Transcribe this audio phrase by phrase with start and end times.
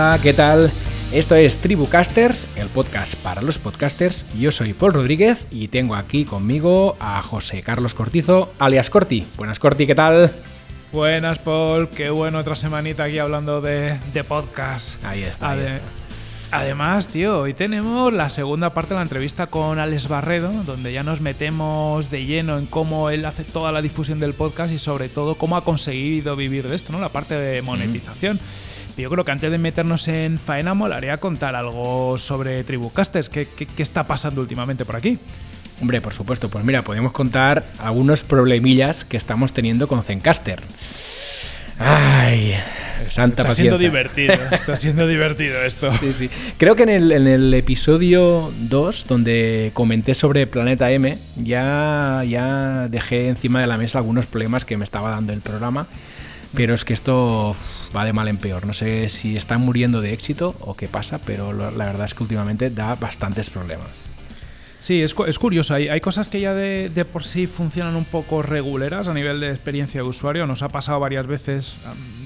[0.00, 0.72] Hola, ¿qué tal?
[1.12, 4.24] Esto es Tribucasters, el podcast para los podcasters.
[4.34, 9.26] Yo soy Paul Rodríguez y tengo aquí conmigo a José Carlos Cortizo, alias Corti.
[9.36, 10.32] Buenas, Corti, ¿qué tal?
[10.90, 11.90] Buenas, Paul.
[11.90, 15.04] Qué bueno otra semanita aquí hablando de, podcast.
[15.04, 15.80] Ahí está, ahí está.
[16.50, 21.02] Además, tío, hoy tenemos la segunda parte de la entrevista con Alex Barredo, donde ya
[21.02, 25.10] nos metemos de lleno en cómo él hace toda la difusión del podcast y sobre
[25.10, 27.00] todo cómo ha conseguido vivir de esto, ¿no?
[27.00, 28.40] La parte de monetización.
[29.00, 33.28] Yo creo que antes de meternos en faena, molaría contar algo sobre Tribucasters.
[33.28, 35.18] ¿Qué, qué está pasando últimamente por aquí?
[35.80, 36.48] Hombre, por supuesto.
[36.48, 40.62] Pues mira, podemos contar algunos problemillas que estamos teniendo con Zencaster.
[41.82, 42.54] Ay,
[43.06, 45.90] santa está siendo divertido, está siendo divertido esto.
[45.98, 46.30] Sí, sí.
[46.58, 52.86] Creo que en el, en el, episodio 2, donde comenté sobre Planeta M, ya, ya
[52.88, 55.86] dejé encima de la mesa algunos problemas que me estaba dando el programa,
[56.54, 57.56] pero es que esto
[57.94, 58.66] va de mal en peor.
[58.66, 62.22] No sé si están muriendo de éxito o qué pasa, pero la verdad es que
[62.22, 64.10] últimamente da bastantes problemas.
[64.80, 65.74] Sí, es, curioso.
[65.74, 70.02] Hay, cosas que ya de, por sí funcionan un poco reguleras a nivel de experiencia
[70.02, 70.46] de usuario.
[70.46, 71.74] Nos ha pasado varias veces.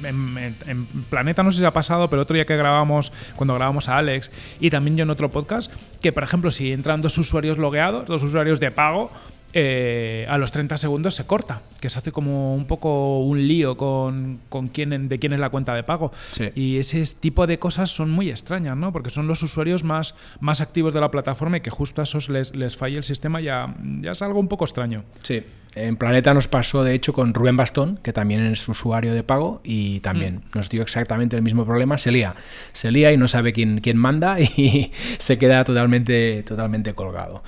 [0.05, 3.98] En, Planeta no sé si ha pasado, pero otro día que grabamos, cuando grabamos a
[3.98, 4.30] Alex
[4.61, 8.22] y también yo en otro podcast, que por ejemplo, si entran dos usuarios logueados, dos
[8.22, 9.11] usuarios de pago,
[9.52, 13.77] eh, a los 30 segundos se corta, que se hace como un poco un lío
[13.77, 16.12] con, con quién, de quién es la cuenta de pago.
[16.54, 18.90] Y ese tipo de cosas son muy extrañas, ¿no?
[18.90, 22.30] Porque son los usuarios más, más activos de la plataforma y que justo a esos
[22.30, 25.05] les, les falla el sistema ya, ya es algo un poco extraño.
[25.22, 25.42] Sí.
[25.74, 29.60] En Planeta nos pasó, de hecho, con Rubén Bastón, que también es usuario de pago
[29.62, 30.56] y también mm.
[30.56, 31.98] nos dio exactamente el mismo problema.
[31.98, 32.34] Se lía,
[32.72, 37.42] se lía y no sabe quién, quién manda y se queda totalmente, totalmente colgado.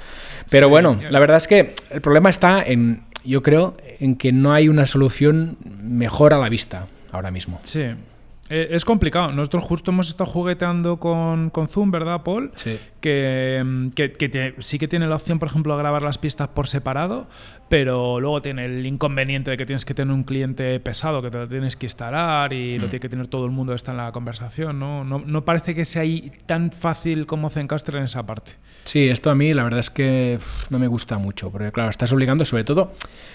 [0.50, 4.52] Pero bueno, la verdad es que el problema está en, yo creo, en que no
[4.52, 7.60] hay una solución mejor a la vista ahora mismo.
[7.62, 7.86] Sí.
[8.48, 9.32] Eh, es complicado.
[9.32, 12.52] Nosotros justo hemos estado jugueteando con, con Zoom, ¿verdad, Paul?
[12.54, 12.78] Sí.
[13.00, 16.68] Que, mm, que, sí que tiene la opción, por ejemplo, de grabar las pistas por
[16.68, 17.26] separado,
[17.68, 21.38] pero luego tiene el inconveniente de que tienes que tener un cliente pesado que te
[21.38, 22.90] lo tienes que instalar y lo mm.
[22.90, 24.78] tiene que tener todo el mundo está en la conversación.
[24.78, 25.04] ¿no?
[25.04, 28.52] No, no parece que sea ahí tan fácil como Zencaster en esa parte.
[28.84, 30.38] Sí, esto a mí la verdad es que
[30.70, 32.92] no me gusta mucho, porque claro, estás obligando, sobre todo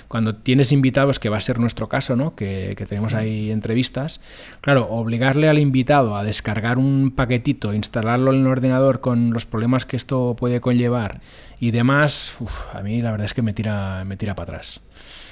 [0.08, 2.36] cuando tienes invitados, que va a ser nuestro caso, ¿no?
[2.36, 4.22] que, que tenemos ahí entrevistas,
[4.62, 9.86] claro, obligarle al invitado a descargar un paquetito, instalarlo en el ordenador con los problemas
[9.86, 11.22] que esto puede conllevar
[11.62, 12.36] y demás,
[12.74, 14.80] a mí la verdad es que me tira, me tira para atrás.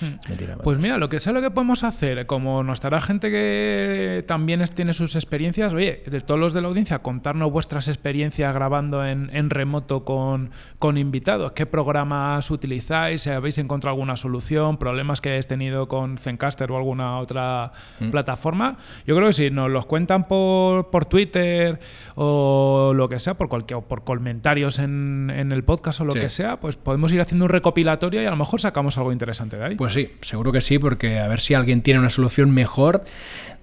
[0.02, 0.60] Hmm.
[0.64, 4.64] Pues mira, lo que sé lo que podemos hacer, como nos estará gente que también
[4.74, 9.30] tiene sus experiencias, oye, de todos los de la audiencia, contarnos vuestras experiencias grabando en,
[9.34, 15.30] en remoto con, con, invitados, qué programas utilizáis, si habéis encontrado alguna solución, problemas que
[15.30, 18.12] hayáis tenido con Zencaster o alguna otra hmm.
[18.12, 18.78] plataforma.
[19.06, 21.80] Yo creo que si nos los cuentan por, por Twitter
[22.16, 26.30] o lo que sea, por, cualquier, por comentarios en, en el podcast o lo que
[26.30, 29.94] sea, pues podemos ir haciendo un recopilatorio y a lo mejor sacamos algo interesante Pues
[29.94, 33.04] sí, seguro que sí, porque a ver si alguien tiene una solución mejor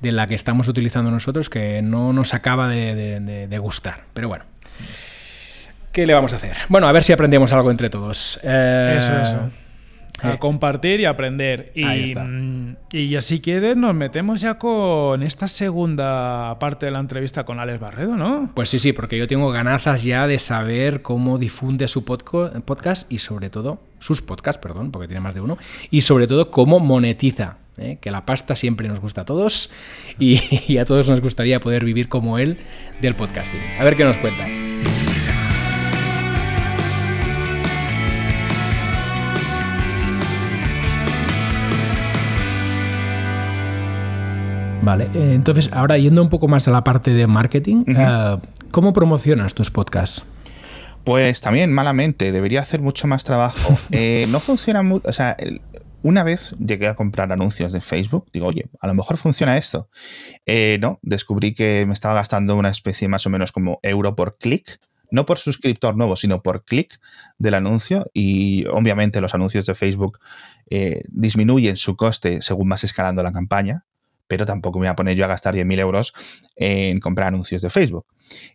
[0.00, 4.00] de la que estamos utilizando nosotros que no nos acaba de, gustar.
[4.14, 4.44] Pero bueno.
[5.92, 6.56] ¿Qué le vamos a hacer?
[6.68, 8.38] Bueno, a ver si aprendemos algo entre todos.
[8.42, 9.50] Eh, eso, eso
[10.22, 11.72] a compartir y aprender.
[11.74, 17.44] Y, mm, y si quieres nos metemos ya con esta segunda parte de la entrevista
[17.44, 18.50] con Alex Barredo, ¿no?
[18.54, 23.18] Pues sí, sí, porque yo tengo ganazas ya de saber cómo difunde su podcast y
[23.18, 25.58] sobre todo, sus podcasts, perdón, porque tiene más de uno,
[25.90, 27.58] y sobre todo cómo monetiza.
[27.78, 27.98] ¿eh?
[28.00, 29.70] Que la pasta siempre nos gusta a todos
[30.18, 30.40] y,
[30.72, 32.58] y a todos nos gustaría poder vivir como él
[33.00, 33.60] del podcasting.
[33.78, 34.65] A ver qué nos cuenta.
[44.86, 48.36] Vale, eh, entonces ahora yendo un poco más a la parte de marketing, eh,
[48.70, 50.24] ¿cómo promocionas tus podcasts?
[51.02, 53.76] Pues también malamente, debería hacer mucho más trabajo.
[53.90, 55.36] Eh, no funciona mucho, o sea,
[56.04, 59.88] una vez llegué a comprar anuncios de Facebook, digo, oye, a lo mejor funciona esto.
[60.78, 64.78] no, descubrí que me estaba gastando una especie más o menos como euro por clic,
[65.10, 67.00] no por suscriptor nuevo, sino por clic
[67.38, 70.20] del anuncio y obviamente los anuncios de Facebook
[71.08, 73.84] disminuyen su coste según vas escalando la campaña
[74.26, 76.12] pero tampoco me voy a poner yo a gastar 10.000 euros
[76.56, 78.06] en comprar anuncios de Facebook.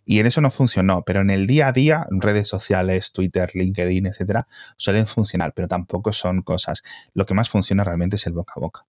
[0.04, 4.06] Y en eso no funcionó, pero en el día a día, redes sociales, Twitter, LinkedIn,
[4.06, 6.82] etcétera, suelen funcionar, pero tampoco son cosas.
[7.14, 8.86] Lo que más funciona realmente es el boca a boca.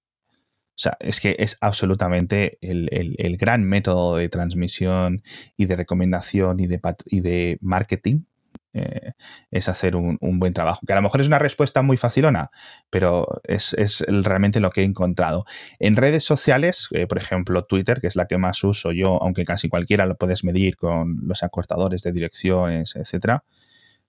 [0.75, 5.21] O sea, es que es absolutamente el, gran método de transmisión
[5.55, 8.23] y de recomendación y de, y de marketing
[8.73, 9.11] eh,
[9.51, 10.81] es hacer un, buen trabajo.
[10.85, 12.49] Que a lo mejor es una respuesta muy facilona,
[12.89, 15.45] pero es, realmente lo que he encontrado.
[15.79, 19.45] En redes sociales, eh, por ejemplo, Twitter, que es la que más uso yo, aunque
[19.45, 23.43] casi cualquiera lo puedes medir con los acortadores de direcciones, etcétera,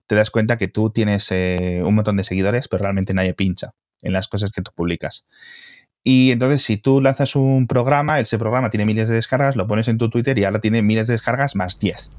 [0.06, 3.75] te das cuenta que tú tienes eh, un montón de seguidores, pero realmente nadie pincha
[4.02, 5.26] en las cosas que tú publicas.
[6.02, 9.88] Y entonces, si tú lanzas un programa, ese programa tiene miles de descargas, lo pones
[9.88, 12.10] en tu Twitter y ahora tiene miles de descargas más 10.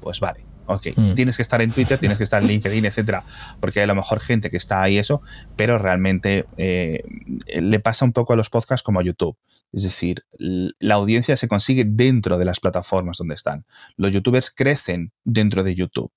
[0.00, 0.88] Pues vale, ok.
[0.96, 1.14] Mm.
[1.14, 3.24] Tienes que estar en Twitter, tienes que estar en LinkedIn, etcétera,
[3.60, 5.22] porque hay a lo mejor gente que está ahí eso,
[5.56, 7.02] pero realmente eh,
[7.46, 9.36] le pasa un poco a los podcasts como a YouTube.
[9.72, 13.66] Es decir, la audiencia se consigue dentro de las plataformas donde están.
[13.96, 16.12] Los youtubers crecen dentro de YouTube.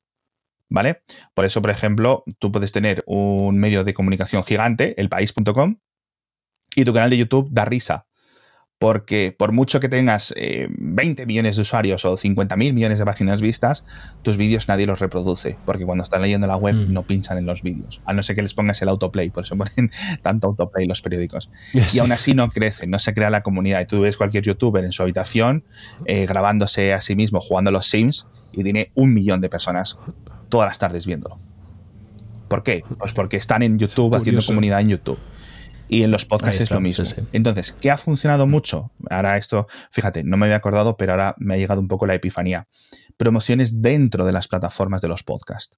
[0.74, 1.02] ¿Vale?
[1.34, 5.76] Por eso, por ejemplo, tú puedes tener un medio de comunicación gigante, elpaís.com,
[6.76, 8.06] y tu canal de YouTube da risa.
[8.82, 13.06] Porque por mucho que tengas 20 eh, millones de usuarios o 50 mil millones de
[13.06, 13.86] páginas vistas,
[14.24, 15.56] tus vídeos nadie los reproduce.
[15.68, 16.92] Porque cuando están leyendo la web mm.
[16.92, 18.02] no pinchan en los vídeos.
[18.06, 19.30] A no ser que les pongas el autoplay.
[19.30, 19.92] Por eso ponen
[20.24, 21.52] tanto autoplay los periódicos.
[21.94, 23.82] Y aún así no crecen, no se crea la comunidad.
[23.82, 25.64] Y tú ves cualquier youtuber en su habitación
[26.06, 30.00] eh, grabándose a sí mismo jugando a los Sims y tiene un millón de personas
[30.50, 31.38] todas las tardes viéndolo.
[32.48, 32.84] ¿Por qué?
[32.98, 35.20] Pues porque están en YouTube haciendo comunidad en YouTube.
[35.92, 37.04] Y en los podcasts es lo mismo.
[37.34, 38.92] Entonces, ¿qué ha funcionado mucho?
[39.10, 42.16] Ahora esto, fíjate, no me había acordado, pero ahora me ha llegado un poco la
[42.16, 42.70] epifanía.
[43.18, 45.78] Promociones dentro de las plataformas de los podcasts.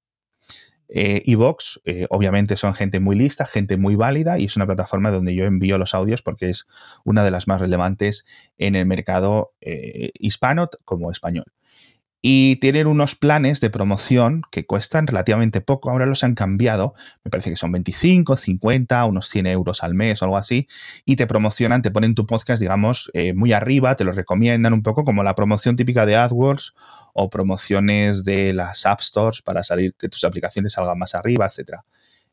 [0.88, 5.10] Eh, Evox, eh, obviamente, son gente muy lista, gente muy válida y es una plataforma
[5.10, 6.68] donde yo envío los audios porque es
[7.04, 8.24] una de las más relevantes
[8.60, 11.46] en el mercado eh, hispano como español
[12.26, 15.92] y tienen unos planes de promoción que cuestan relativamente poco.
[15.92, 16.94] Ahora los han cambiado,
[17.26, 20.70] me parece que son 25, 50, unos 100 euros al mes o algo así,
[21.04, 24.84] y te promocionan, te ponen tu podcast, digamos, eh, muy arriba, te lo recomiendan un
[24.84, 26.74] poco como la promoción típica de AdWords
[27.14, 31.82] o promociones de las App Stores para salir que tus aplicaciones salgan más arriba, etc.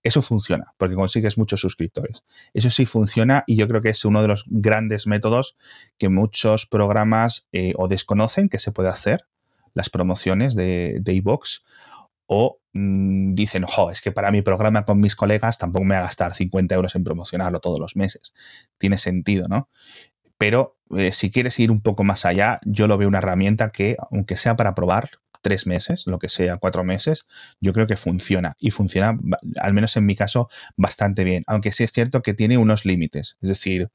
[0.04, 2.22] Eso funciona porque consigues muchos suscriptores.
[2.54, 5.56] Eso sí funciona y yo creo que es uno de los grandes métodos
[5.98, 9.26] que muchos programas eh, o desconocen que se puede hacer
[9.74, 11.12] las promociones de, de
[12.32, 16.02] o mm, dicen, jo, es que para mi programa con mis colegas tampoco me va
[16.02, 18.32] a gastar 50 euros en promocionarlo todos los meses.
[18.78, 19.68] Tiene sentido, ¿no?
[20.38, 23.96] Pero eh, si quieres ir un poco más allá, yo lo veo una herramienta que,
[24.10, 25.10] aunque sea para probar
[25.42, 27.26] tres meses, lo que sea, cuatro meses,
[27.60, 28.54] yo creo que funciona.
[28.60, 29.18] Y funciona,
[29.56, 31.44] al menos en mi caso, bastante bien.
[31.46, 33.36] Aunque sí es cierto que tiene unos límites.
[33.42, 33.90] Es decir,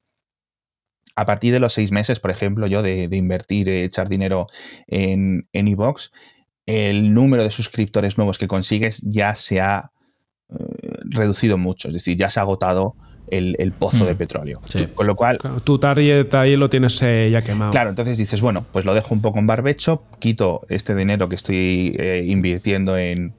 [1.16, 4.48] a partir de los seis meses, por ejemplo, yo de, invertir, de echar dinero
[4.88, 6.12] en, en eBox,
[6.66, 9.92] el número de suscriptores nuevos que consigues ya se ha
[10.50, 10.56] eh,
[11.06, 11.90] reducido mucho.
[11.90, 12.96] Es decir, ya se ha agotado
[13.30, 14.18] el, pozo de mm.
[14.18, 14.62] petróleo.
[14.94, 15.40] Con lo cual.
[15.64, 17.72] Tu target ahí lo tienes eh, ya quemado.
[17.72, 21.36] Claro, entonces dices, bueno, pues lo dejo un poco en barbecho, quito este dinero que
[21.36, 23.36] estoy eh, invirtiendo en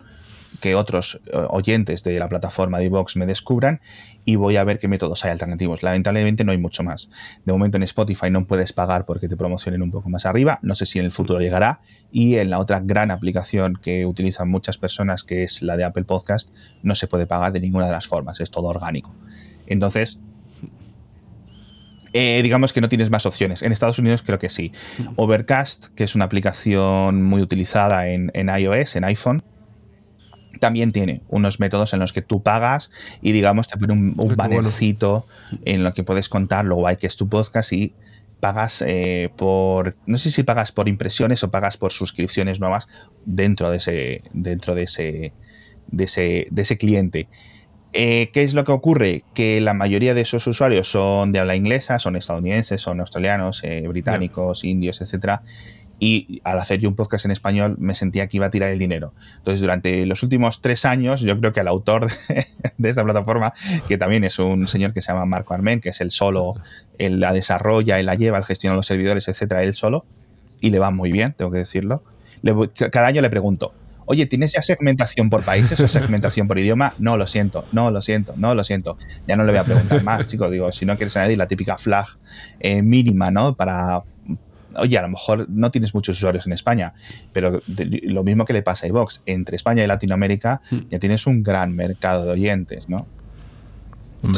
[0.61, 1.21] que otros
[1.51, 3.81] oyentes de la plataforma de eBox me descubran
[4.27, 5.83] y voy a ver qué métodos hay alternativos.
[5.83, 7.09] Lamentablemente no hay mucho más.
[7.45, 10.59] De momento en Spotify no puedes pagar porque te promocionen un poco más arriba.
[10.63, 11.81] No sé si en el futuro llegará.
[12.11, 16.05] Y en la otra gran aplicación que utilizan muchas personas, que es la de Apple
[16.05, 16.51] Podcast,
[16.83, 18.41] no se puede pagar de ninguna de las formas.
[18.41, 19.15] Es todo orgánico.
[19.69, 20.19] Entonces,
[22.13, 23.63] eh, digamos que no tienes más opciones.
[23.63, 24.73] En Estados Unidos creo que sí.
[25.15, 29.43] Overcast, que es una aplicación muy utilizada en iOS, en iPhone,
[30.61, 32.91] también tiene unos métodos en los que tú pagas
[33.23, 35.27] y digamos te pone un, un bannercito
[35.65, 37.95] en lo que puedes contar lo guay que es tu podcast y
[38.41, 42.89] pagas eh, por no sé si pagas por impresiones o pagas por suscripciones nuevas
[43.25, 45.33] dentro de ese dentro de ese
[45.89, 47.29] de ese, de ese cliente.
[47.93, 49.23] Eh, ¿Qué es lo que ocurre?
[49.35, 53.85] Que la mayoría de esos usuarios son de habla inglesa, son estadounidenses, son australianos, eh,
[53.89, 55.43] británicos, indios, etcétera,
[55.99, 58.79] y al hacer yo un podcast en español me sentía que iba a tirar el
[58.79, 59.15] dinero.
[59.39, 62.09] Entonces, durante los últimos tres años, yo creo que el autor
[62.79, 63.53] de, esta plataforma,
[63.89, 66.55] que también es un señor que se llama Marco Armen, que es el solo,
[66.99, 70.05] él la desarrolla, él la lleva, él gestiona los servidores, etcétera, él solo,
[70.61, 72.03] y le va muy bien, tengo que decirlo.
[72.91, 73.73] cada año le pregunto,
[74.05, 76.93] oye, ¿tienes ya segmentación por países o segmentación por idioma?
[76.99, 78.99] No, lo siento, no, lo siento, no, lo siento.
[79.27, 80.51] Ya no le voy a preguntar más, chicos.
[80.51, 82.07] Digo, si no quieres añadir la típica flag
[82.61, 83.55] eh, mínima, ¿no?
[83.55, 84.03] Para,
[84.79, 86.95] oye, a lo mejor no tienes muchos usuarios en España,
[87.33, 87.61] pero
[88.03, 90.79] lo mismo que le pasa a iVox, entre España y Latinoamérica hmm.
[90.89, 93.07] ya tienes un gran mercado de oyentes, ¿no?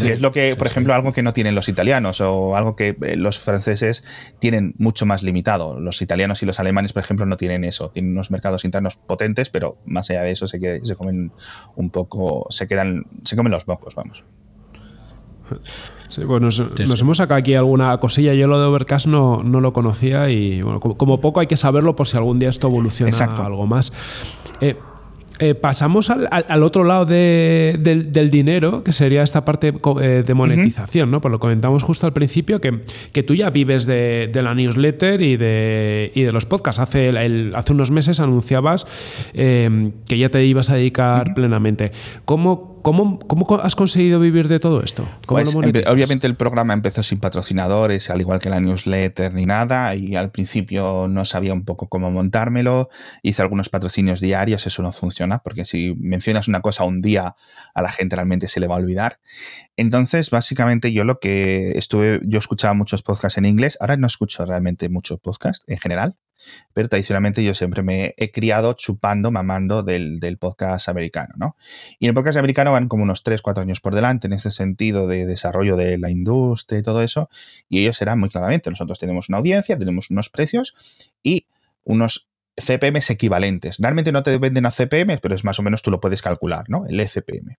[0.03, 3.17] es lo que, por ejemplo, algo que no tienen los italianos o algo que eh,
[3.17, 4.05] los franceses
[4.39, 5.79] tienen mucho más limitado.
[5.81, 7.91] Los italianos y los alemanes, por ejemplo, no tienen eso.
[7.91, 11.33] Tienen unos mercados internos potentes, pero más allá de eso se, se comen
[11.77, 14.25] un poco, se quedan, se comen los mocos, vamos.
[16.09, 18.35] Sí, bueno, nos, hemos sacado aquí alguna cosilla.
[18.35, 21.97] Yo lo de Overcast no, no lo conocía y bueno, como, poco hay que saberlo
[21.97, 23.93] por si algún día esto evoluciona algo más.
[24.61, 24.77] Eh,
[25.41, 29.73] Eh, pasamos al, otro lado del, dinero, que sería esta parte
[30.03, 31.21] eh, de monetización, ¿no?
[31.21, 32.81] Pues lo comentamos justo al principio, que,
[33.13, 36.81] que tú ya vives de, la newsletter y de, de los podcasts.
[36.81, 37.13] Hace,
[37.55, 38.87] hace unos meses anunciabas
[39.33, 41.93] eh, que ya te ibas a dedicar plenamente.
[42.25, 43.19] ¿Cómo, ¿Cómo,
[43.63, 45.07] has conseguido vivir de todo esto?
[45.27, 50.17] Pues, obviamente el programa empezó sin patrocinadores, al igual que la newsletter ni nada, y
[50.17, 52.89] al principio no sabía un poco cómo montármelo.
[53.23, 57.35] Hice algunos patrocinios diarios, eso no funciona, porque si mencionas una cosa un día,
[57.75, 59.21] a la gente realmente se le va a olvidar.
[59.77, 64.47] Entonces, básicamente yo lo que estuve, yo escuchaba muchos podcasts en inglés, ahora no escucho
[64.47, 66.17] realmente muchos podcasts en general,
[66.73, 71.57] pero tradicionalmente yo siempre me he criado chupando, mamando del, podcast americano, ¿no?
[71.99, 74.51] Y en el podcast americano van como unos 3, 4 años por delante en ese
[74.51, 77.29] sentido de desarrollo de la industria y todo eso,
[77.69, 80.75] y ellos serán muy claramente, nosotros tenemos una audiencia, tenemos unos precios
[81.23, 81.47] y
[81.85, 82.29] unos
[82.59, 83.77] CPMs equivalentes.
[83.79, 86.65] Realmente no te venden a CPM, pero es más o menos tú lo puedes calcular,
[86.69, 86.87] ¿no?
[86.87, 87.57] El ECPM.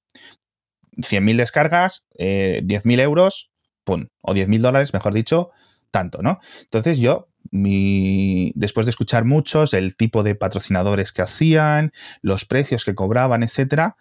[0.98, 3.52] 100.000 descargas, 10.000 eh, euros,
[3.84, 5.52] pum, o 10.000 dólares, mejor dicho,
[5.92, 6.40] tanto, ¿no?
[6.64, 11.92] Entonces yo después de escuchar muchos, el tipo de patrocinadores que hacían,
[12.22, 13.98] los precios que cobraban, etcétera,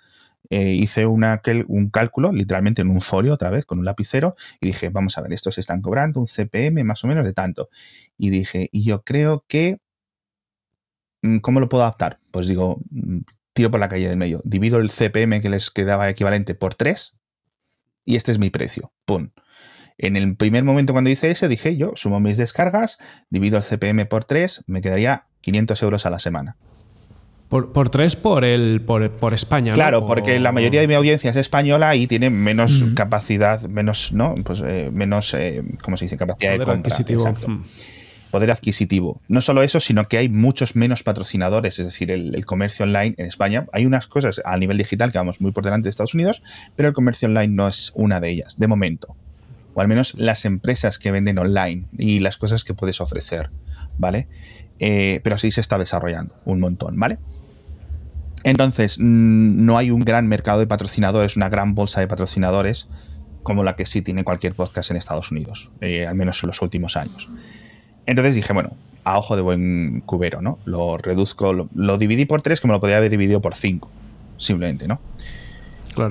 [0.51, 4.89] eh, hice un cálculo, literalmente en un folio otra vez, con un lapicero, y dije,
[4.89, 7.69] vamos a ver, estos están cobrando un CPM más o menos de tanto.
[8.17, 9.79] Y dije, y yo creo que,
[11.23, 12.21] mm, ¿cómo lo puedo adaptar?
[12.31, 13.19] Pues digo, mm,
[13.53, 17.15] tiro por la calle del medio, divido el CPM que les quedaba equivalente por 3
[18.05, 18.93] y este es mi precio.
[19.05, 19.31] ¡Pum!
[19.99, 22.99] En el primer momento cuando hice eso, dije yo, sumo mis descargas,
[23.31, 26.57] divido el CPM por 3, me quedaría 500 euros a la semana.
[27.49, 29.73] Por, por tres por el por, España.
[29.73, 34.35] Claro, porque la mayoría de mi audiencia es española y tiene menos capacidad, menos, ¿no?
[34.45, 36.19] Pues eh, menos, eh, ¿cómo se dice?
[36.19, 36.75] Capacidad de compra.
[36.75, 37.27] Adquisitivo.
[37.47, 37.65] Mm.
[38.31, 39.23] Poder adquisitivo.
[39.29, 43.15] No solo eso, sino que hay muchos menos patrocinadores, es decir, el, el, comercio online
[43.17, 43.65] en España.
[43.73, 46.43] Hay unas cosas a nivel digital que vamos muy por delante de Estados Unidos,
[46.77, 49.17] pero el comercio online no es una de ellas, de momento
[49.79, 53.51] o al menos las empresas que venden online y las cosas que puedes ofrecer,
[53.97, 54.27] ¿vale?
[54.81, 57.19] Eh, pero así se está desarrollando un montón, ¿vale?
[58.43, 62.89] Entonces, mm, no hay un gran mercado de patrocinadores, una gran bolsa de patrocinadores
[63.45, 66.61] como la que sí tiene cualquier podcast en Estados Unidos, eh, al menos en los
[66.61, 67.29] últimos años.
[68.05, 68.73] Entonces dije, bueno,
[69.05, 70.59] a ojo de buen cubero, ¿no?
[70.65, 73.89] Lo reduzco, lo, lo dividí por tres, como lo podía haber dividido por cinco,
[74.39, 74.99] simplemente, ¿no?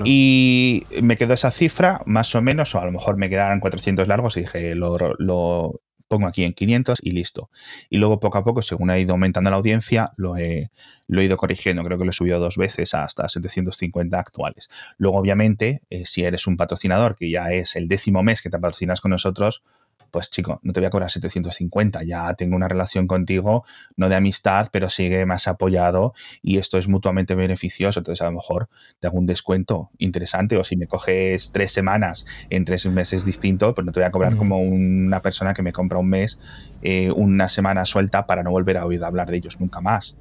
[0.04, 4.08] Y me quedó esa cifra, más o menos, o a lo mejor me quedaran 400
[4.08, 7.50] largos y dije, lo, pongo aquí en 500 y listo.
[7.90, 10.70] Y luego poco a poco, según ha ido aumentando la audiencia, lo he,
[11.06, 11.84] lo he ido corrigiendo.
[11.84, 14.68] Creo que lo he subido dos veces hasta 750 actuales.
[14.96, 18.58] Luego, obviamente, eh, si eres un patrocinador, que ya es el décimo mes que te
[18.58, 19.62] patrocinas con nosotros,
[20.10, 23.64] pues chico, no te voy a cobrar 750, ya tengo una relación contigo,
[23.96, 28.32] no de amistad, pero sigue más apoyado y esto es mutuamente beneficioso, entonces a lo
[28.32, 28.68] mejor
[29.00, 33.74] te hago un descuento interesante o si me coges tres semanas en tres meses distintos,
[33.74, 36.38] pues no te voy a cobrar como una persona que me compra un mes,
[36.82, 40.16] eh, una semana suelta para no volver a oír hablar de ellos nunca más.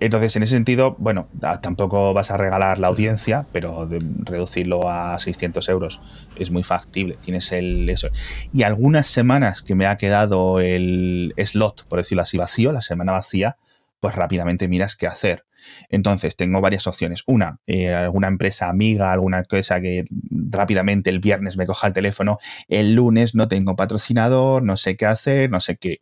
[0.00, 1.28] Entonces, en ese sentido, bueno,
[1.60, 3.88] tampoco vas a regalar la audiencia, pero
[4.20, 6.00] reducirlo a 600 euros
[6.36, 7.16] es muy factible.
[7.20, 8.08] Tienes el eso.
[8.52, 13.12] Y algunas semanas que me ha quedado el slot, por decirlo así, vacío, la semana
[13.12, 13.56] vacía,
[13.98, 15.44] pues rápidamente miras qué hacer.
[15.88, 17.24] Entonces, tengo varias opciones.
[17.26, 22.38] Una, eh, alguna empresa amiga, alguna cosa que rápidamente el viernes me coja el teléfono,
[22.68, 26.00] el lunes no tengo patrocinador, no sé qué hacer, no sé qué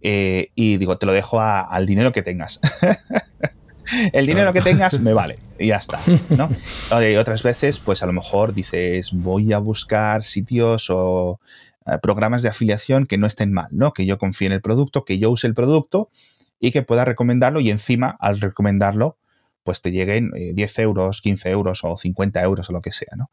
[0.00, 2.60] eh, y digo, te lo dejo al dinero que tengas.
[4.12, 6.00] el dinero que tengas me vale y ya está.
[6.30, 6.50] ¿no?
[7.20, 11.40] otras veces, pues a lo mejor dices, voy a buscar sitios o
[11.86, 13.92] eh, programas de afiliación que no estén mal, ¿no?
[13.92, 16.10] Que yo confíe en el producto, que yo use el producto
[16.58, 19.18] y que pueda recomendarlo y encima al recomendarlo
[19.66, 23.14] pues te lleguen 10 eh, euros, 15 euros o 50 euros o lo que sea,
[23.16, 23.32] ¿no?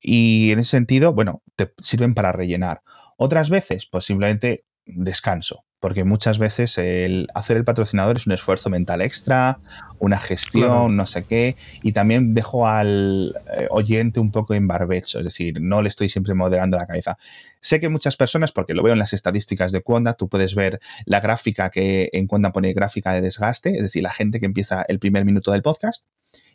[0.00, 2.82] Y en ese sentido, bueno, te sirven para rellenar.
[3.16, 8.70] Otras veces, pues simplemente descanso porque muchas veces el hacer el patrocinador es un esfuerzo
[8.70, 9.58] mental extra,
[9.98, 15.18] una gestión, no sé qué, y también dejo al eh, oyente un poco en barbecho,
[15.18, 17.18] es decir, no le estoy siempre moderando la cabeza.
[17.60, 20.80] Sé que muchas personas, porque lo veo en las estadísticas de Cuonda, tú puedes ver
[21.04, 24.86] la gráfica que en Cuonda pone gráfica de desgaste, es decir, la gente que empieza
[24.88, 26.06] el primer minuto del podcast,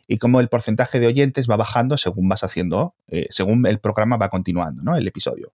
[0.08, 4.16] y cómo el porcentaje de oyentes va bajando según vas haciendo, eh, según el programa
[4.16, 4.96] va continuando, ¿no?
[4.96, 5.52] El episodio.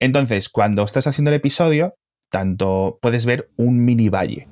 [0.00, 1.94] Entonces, cuando estás haciendo el episodio,
[2.30, 4.48] tanto puedes ver un mini valle.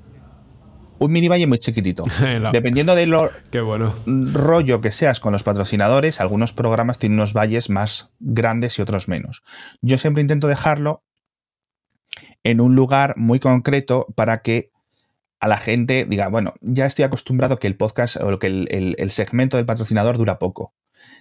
[0.99, 2.05] Un mini valle muy chiquitito.
[2.53, 3.31] Dependiendo de lo
[3.65, 3.95] bueno.
[4.07, 9.09] rollo que seas con los patrocinadores, algunos programas tienen unos valles más grandes y otros
[9.09, 9.43] menos.
[9.83, 11.05] Yo siempre intento dejarlo
[12.45, 14.71] en un lugar muy concreto para que
[15.41, 19.57] a la gente diga, bueno, ya estoy acostumbrado que el podcast o que el, segmento
[19.57, 20.73] del patrocinador dura poco.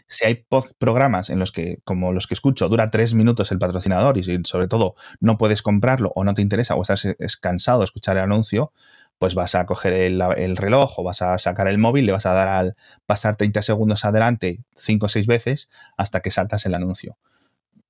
[0.07, 0.45] Si hay
[0.77, 4.39] programas en los que, como los que escucho, dura tres minutos el patrocinador y si
[4.45, 7.07] sobre todo no puedes comprarlo o no te interesa o estás
[7.41, 8.71] cansado de escuchar el anuncio,
[9.17, 12.33] pues vas a coger el, reloj o vas a sacar el móvil, le vas a
[12.33, 12.75] dar al
[13.05, 17.17] pasar 30 segundos adelante 5 o 6 veces hasta que saltas el anuncio.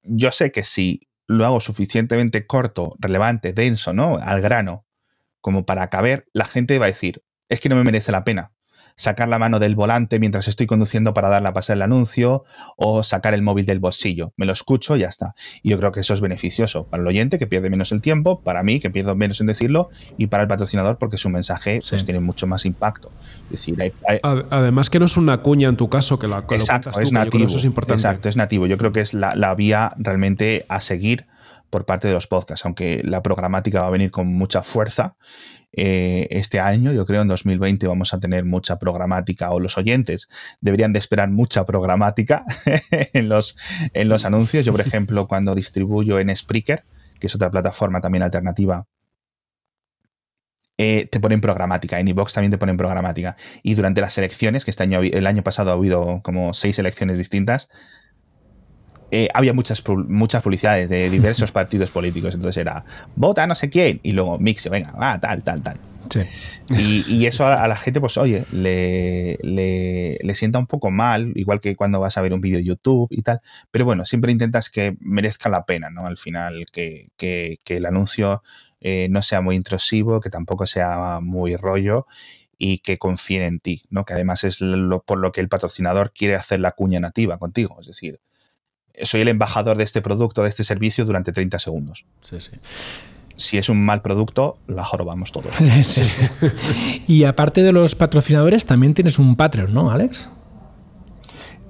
[0.04, 4.18] Yo sé que si lo hago suficientemente corto, relevante, denso, ¿no?
[4.18, 4.86] Al grano,
[5.42, 8.55] como para caber, la gente va a decir, es que no me merece la pena
[8.96, 12.46] sacar la mano del volante mientras estoy conduciendo para darle a pasar el anuncio
[12.78, 14.34] o sacar el móvil del bolsillo.
[14.38, 15.36] Me lo escucho y ya está.
[15.62, 18.42] Y yo creo que eso es beneficioso para el oyente que pierde menos el tiempo,
[18.42, 22.06] para mí que pierdo menos en decirlo y para el patrocinador porque su mensaje pues,
[22.06, 23.12] tiene mucho más impacto.
[23.50, 23.76] decir,
[24.24, 27.46] Además que no es una cuña en tu caso que la Exacto, es nativo.
[27.46, 28.02] Eso es importante.
[28.02, 28.68] Exacto, es nativo.
[28.68, 31.28] Yo creo que es la, la vía realmente a seguir
[31.70, 35.18] por parte de los podcasts, aunque la programática va a venir con mucha fuerza
[35.76, 36.94] eh, este año.
[36.94, 40.30] Yo creo en 2020 vamos a tener mucha programática o los oyentes
[40.62, 42.46] deberían de esperar mucha programática
[43.14, 43.58] en, los,
[43.94, 44.66] en los anuncios.
[44.66, 46.84] Yo, por ejemplo, cuando distribuyo en Spreaker,
[47.20, 48.86] que es otra plataforma también alternativa
[50.78, 52.00] eh, te ponen programática.
[52.00, 53.38] En iBox también te ponen programática.
[53.64, 57.18] Y durante las elecciones, que este año, el año pasado ha habido como seis elecciones
[57.18, 57.70] distintas,
[59.12, 62.34] eh, había muchas, muchas publicidades de diversos partidos políticos.
[62.36, 62.84] Entonces era,
[63.16, 64.00] vota no sé quién.
[64.04, 65.80] Y luego Mixio, venga, va, tal, tal, tal.
[66.70, 71.76] Y, eso a, la gente, pues oye, le, le, sienta un poco mal, igual que
[71.76, 73.42] cuando vas a ver un vídeo de YouTube y tal.
[73.72, 76.06] Pero bueno, siempre intentas que merezca la pena, ¿no?
[76.06, 78.44] Al final, que, que, el anuncio
[78.82, 82.08] eh, no sea muy intrusivo, que tampoco sea muy rollo
[82.58, 84.06] y que confíen en ti, ¿no?
[84.06, 87.78] Que además es lo, por lo que el patrocinador quiere hacer la cuña nativa contigo.
[87.82, 88.20] Es decir,
[89.04, 92.06] soy el embajador de este producto, de este servicio durante 30 segundos.
[92.22, 92.52] Sí, sí.
[93.38, 95.54] Si es un mal producto, la jorobamos todos.
[97.08, 100.30] y aparte de los patrocinadores, también tienes un Patreon, ¿no, Alex?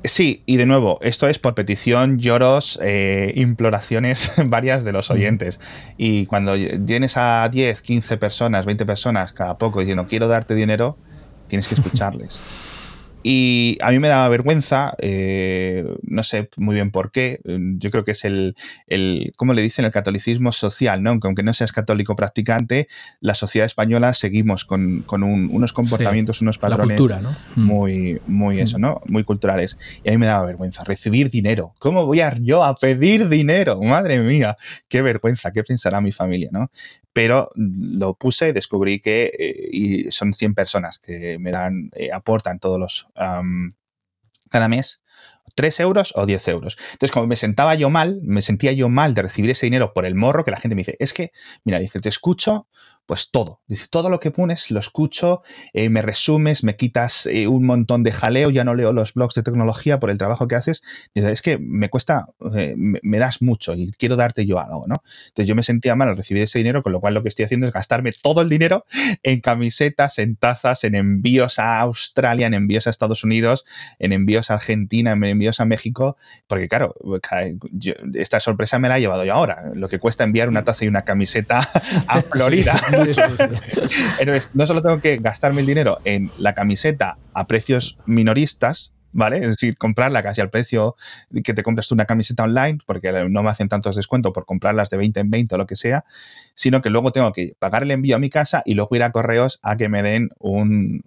[0.08, 5.60] Sí, y de nuevo, esto es por petición, lloros, eh, imploraciones varias de los oyentes.
[5.98, 6.54] Y cuando
[6.86, 10.98] tienes a 10, 15 personas, 20 personas cada poco diciendo quiero darte dinero,
[11.48, 12.40] tienes que escucharles.
[13.28, 18.04] Y a mí me daba vergüenza, eh, no sé muy bien por qué, yo creo
[18.04, 19.84] que es el, el, ¿cómo le dicen?
[19.84, 21.18] El catolicismo social, ¿no?
[21.20, 22.88] Aunque no seas católico practicante,
[23.22, 27.62] la sociedad española seguimos con, con unos comportamientos, unos patrones mm.
[27.64, 28.82] muy, muy eso, mm.
[28.82, 29.02] ¿no?
[29.08, 29.76] Muy culturales.
[30.04, 31.74] Y a mí me daba vergüenza, recibir dinero.
[31.80, 33.82] ¿Cómo voy a yo a pedir dinero?
[33.82, 34.56] Madre mía,
[34.88, 36.70] qué vergüenza, qué pensará mi familia, ¿no?
[37.16, 42.12] Pero lo puse y descubrí que eh, y son 100 personas que me dan, eh,
[42.12, 43.08] aportan todos los,
[44.50, 45.02] cada mes
[45.56, 46.78] 3 euros o 10 euros.
[46.94, 50.06] Entonces, como me sentaba yo mal, me sentía yo mal de recibir ese dinero por
[50.06, 51.32] el morro, que la gente me dice, es que,
[51.64, 52.68] mira, dice, te escucho
[53.06, 53.62] pues todo.
[53.68, 55.42] Dice, todo lo que pones lo escucho,
[55.74, 59.36] eh, me resumes, me quitas eh, un montón de jaleo, ya no leo los blogs
[59.36, 60.82] de tecnología por el trabajo que haces.
[61.14, 64.96] Dice, es que me cuesta, eh, me, das mucho y quiero darte yo algo, ¿no?
[65.28, 67.46] Entonces yo me sentía mal al recibir ese dinero, con lo cual lo que estoy
[67.46, 68.84] haciendo es gastarme todo el dinero
[69.24, 73.66] en camisetas, en tazas, en envíos a Australia, en envíos a Estados Unidos,
[74.00, 76.96] en envíos a Argentina, en envíos a México, porque claro,
[78.14, 79.72] esta sorpresa me la he llevado yo ahora.
[79.74, 81.60] Lo que cuesta enviar una taza y una camiseta
[82.08, 82.82] a Florida.
[84.54, 89.38] no solo tengo que gastarme el dinero en la camiseta a precios minoristas, ¿vale?
[89.38, 90.96] Es decir, comprarla casi al precio
[91.44, 94.90] que te compras tú una camiseta online, porque no me hacen tantos descuentos por comprarlas
[94.90, 96.04] de 20 en 20 o lo que sea,
[96.54, 99.12] sino que luego tengo que pagar el envío a mi casa y luego ir a
[99.12, 101.02] correos a que me den un,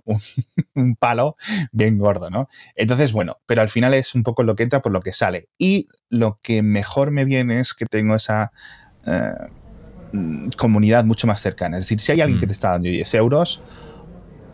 [0.99, 1.37] palo
[1.71, 2.49] bien gordo, ¿no?
[2.75, 5.49] Entonces, bueno, pero al final es un poco lo que entra por lo que sale.
[5.59, 8.53] Y lo que mejor me viene es que tengo esa...
[9.07, 9.33] Eh,
[10.13, 11.77] Mm, comunidad mucho más cercana.
[11.77, 12.49] Es decir, si hay alguien que mm.
[12.49, 13.61] te está dando 10 euros,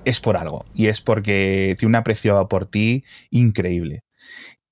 [0.04, 0.64] es por algo.
[0.74, 4.04] Y es porque tiene un aprecio por ti increíble.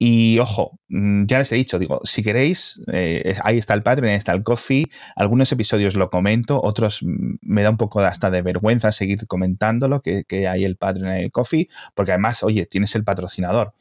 [0.05, 4.11] Y ojo, mm, ya les he dicho, digo, si queréis, eh, ahí está el Patreon,
[4.11, 4.87] ahí está el Coffee.
[5.15, 10.25] Algunos episodios lo comento, otros me da un poco hasta de vergüenza seguir comentándolo, que,
[10.25, 13.75] que hay el Patreon y el Coffee, porque además, oye, tienes el patrocinador.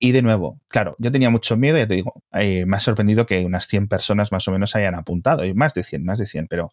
[0.00, 3.26] Y de nuevo, claro, yo tenía mucho miedo, ya te digo, eh, me ha sorprendido
[3.26, 6.26] que unas 100 personas más o menos hayan apuntado, y más de 100, más de
[6.26, 6.72] 100, pero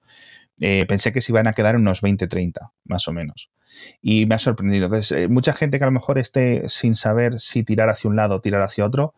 [0.59, 3.51] eh, pensé que se iban a quedar unos 20, 30, más o menos.
[4.01, 4.85] Y me ha sorprendido.
[4.85, 8.15] Entonces, eh, mucha gente que a lo mejor esté sin saber si tirar hacia un
[8.15, 9.13] lado o tirar hacia otro,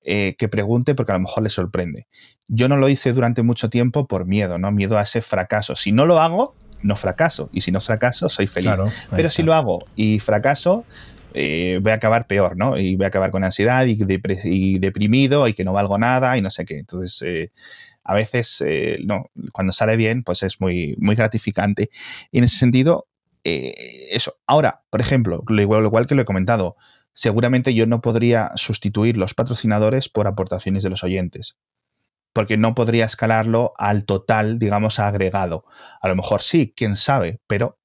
[0.00, 2.06] que pregunte porque a lo mejor le sorprende.
[2.46, 4.72] Yo no lo hice durante mucho tiempo por miedo, ¿no?
[4.72, 5.76] Miedo a ese fracaso.
[5.76, 7.50] Si no lo hago, no fracaso.
[7.52, 8.72] Y si no fracaso, soy feliz.
[9.10, 10.86] Pero si lo hago y fracaso,
[11.34, 12.78] eh, voy a acabar peor, ¿no?
[12.78, 13.94] Y voy a acabar con ansiedad y,
[14.78, 16.78] deprimido y que no valgo nada y no sé qué.
[16.78, 17.52] Entonces, eh,
[18.04, 21.90] a veces, eh, no, cuando sale bien, pues es muy, muy gratificante.
[22.30, 23.06] Y en ese sentido,
[23.44, 23.74] eh,
[24.10, 24.34] eso.
[24.46, 26.76] Ahora, por ejemplo, lo igual, que lo he comentado,
[27.12, 31.56] seguramente yo no podría sustituir los patrocinadores por aportaciones de los oyentes
[32.34, 35.64] porque no podría escalarlo al total, digamos, agregado.
[36.00, 37.78] A lo mejor sí, quién sabe, pero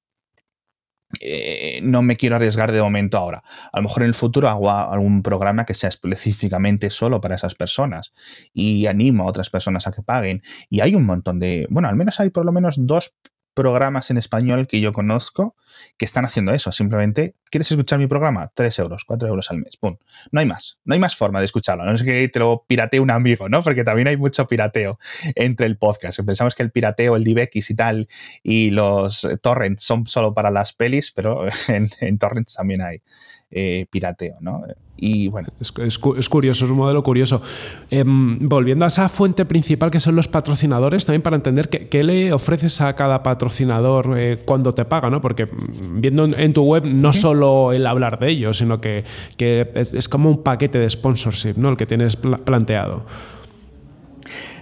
[1.20, 3.42] eh, no me quiero arriesgar de momento ahora.
[3.72, 7.54] A lo mejor en el futuro hago algún programa que sea específicamente solo para esas
[7.54, 8.12] personas
[8.52, 10.42] y animo a otras personas a que paguen.
[10.68, 13.14] Y hay un montón de, bueno, al menos hay por lo menos dos
[13.54, 15.56] programas en español que yo conozco
[15.96, 16.72] que están haciendo eso.
[16.72, 18.50] Simplemente, ¿quieres escuchar mi programa?
[18.54, 19.76] 3 euros, 4 euros al mes.
[19.76, 19.96] ¡Pum!
[20.32, 20.78] No hay más.
[20.84, 21.84] No hay más forma de escucharlo.
[21.84, 23.62] No es que te lo piratee un amigo, ¿no?
[23.62, 24.98] Porque también hay mucho pirateo
[25.34, 26.20] entre el podcast.
[26.20, 28.08] Pensamos que el pirateo, el DivX y tal,
[28.42, 33.02] y los torrents son solo para las pelis, pero en, en torrents también hay
[33.50, 34.64] eh, pirateo, ¿no?
[34.96, 35.48] Y bueno.
[35.60, 37.42] Es, curioso, es un modelo curioso.
[37.90, 42.32] Em, volviendo a esa fuente principal que son los patrocinadores, también para entender qué, le
[42.32, 45.20] ofreces a cada patrocinador eh, cuando te paga, ¿no?
[45.20, 45.48] Porque
[45.94, 49.04] viendo en, tu web no solo el hablar de ellos, sino que,
[49.38, 51.70] es, como un paquete de sponsorship, ¿no?
[51.70, 53.04] El que tienes planteado.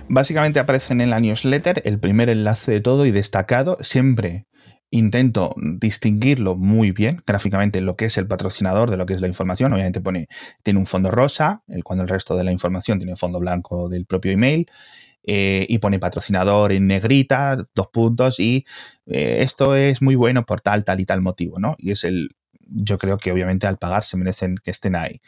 [0.08, 4.46] Básicamente aparecen en la newsletter el primer enlace de todo y destacado, siempre
[4.92, 9.26] intento distinguirlo muy bien gráficamente lo que es el patrocinador de lo que es la
[9.26, 9.72] información.
[9.72, 10.28] Obviamente pone,
[10.62, 13.88] tiene un fondo rosa, el, cuando el resto de la información tiene un fondo blanco
[13.88, 14.66] del propio email.
[15.24, 18.66] Eh, y pone patrocinador en negrita, dos puntos, y
[19.06, 21.76] eh, esto es muy bueno por tal, tal y tal motivo, ¿no?
[21.78, 25.20] Y es el, yo creo que obviamente al pagar se merecen que estén ahí.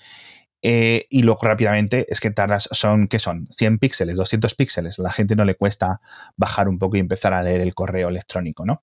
[0.63, 3.47] Eh, y luego rápidamente es que tardas, son, ¿qué son?
[3.51, 4.99] 100 píxeles, 200 píxeles.
[4.99, 6.01] A la gente no le cuesta
[6.37, 8.83] bajar un poco y empezar a leer el correo electrónico, ¿no?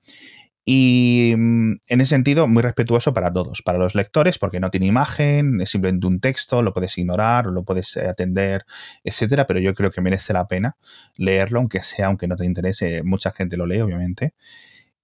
[0.65, 4.85] Y mm, en ese sentido, muy respetuoso para todos, para los lectores, porque no tiene
[4.85, 8.65] imagen, es simplemente un texto, lo puedes ignorar, lo puedes eh, atender,
[9.03, 10.77] etcétera, pero yo creo que merece la pena
[11.15, 14.33] leerlo, aunque sea, aunque no te interese, mucha gente lo lee, obviamente.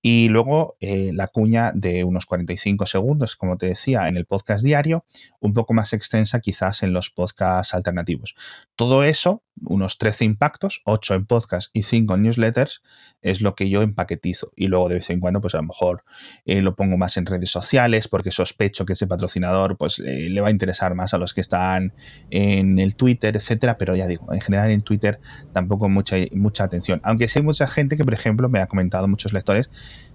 [0.02, 4.64] Y luego eh, la cuña de unos 45 segundos, como te decía, en el podcast
[4.64, 5.06] diario,
[5.40, 8.36] un poco más extensa quizás en los podcasts alternativos.
[8.76, 12.84] Todo eso, unos 13 impactos, 8 en podcast y 5 en newsletters,
[13.22, 14.52] es lo que yo empaquetizo.
[14.56, 16.04] Y luego de vez en cuando, pues a lo mejor
[16.46, 20.42] eh, lo pongo más en redes sociales porque sospecho que ese patrocinador pues eh, le
[20.42, 21.94] va a interesar más a los que están
[22.30, 23.78] en el Twitter, etcétera.
[23.78, 25.20] Pero ya digo, en general en Twitter
[25.54, 27.02] tampoco mucha, mucha atención.
[27.04, 29.72] Aunque sí hay mucha gente que, por ejemplo, me ha comentado muchos lectores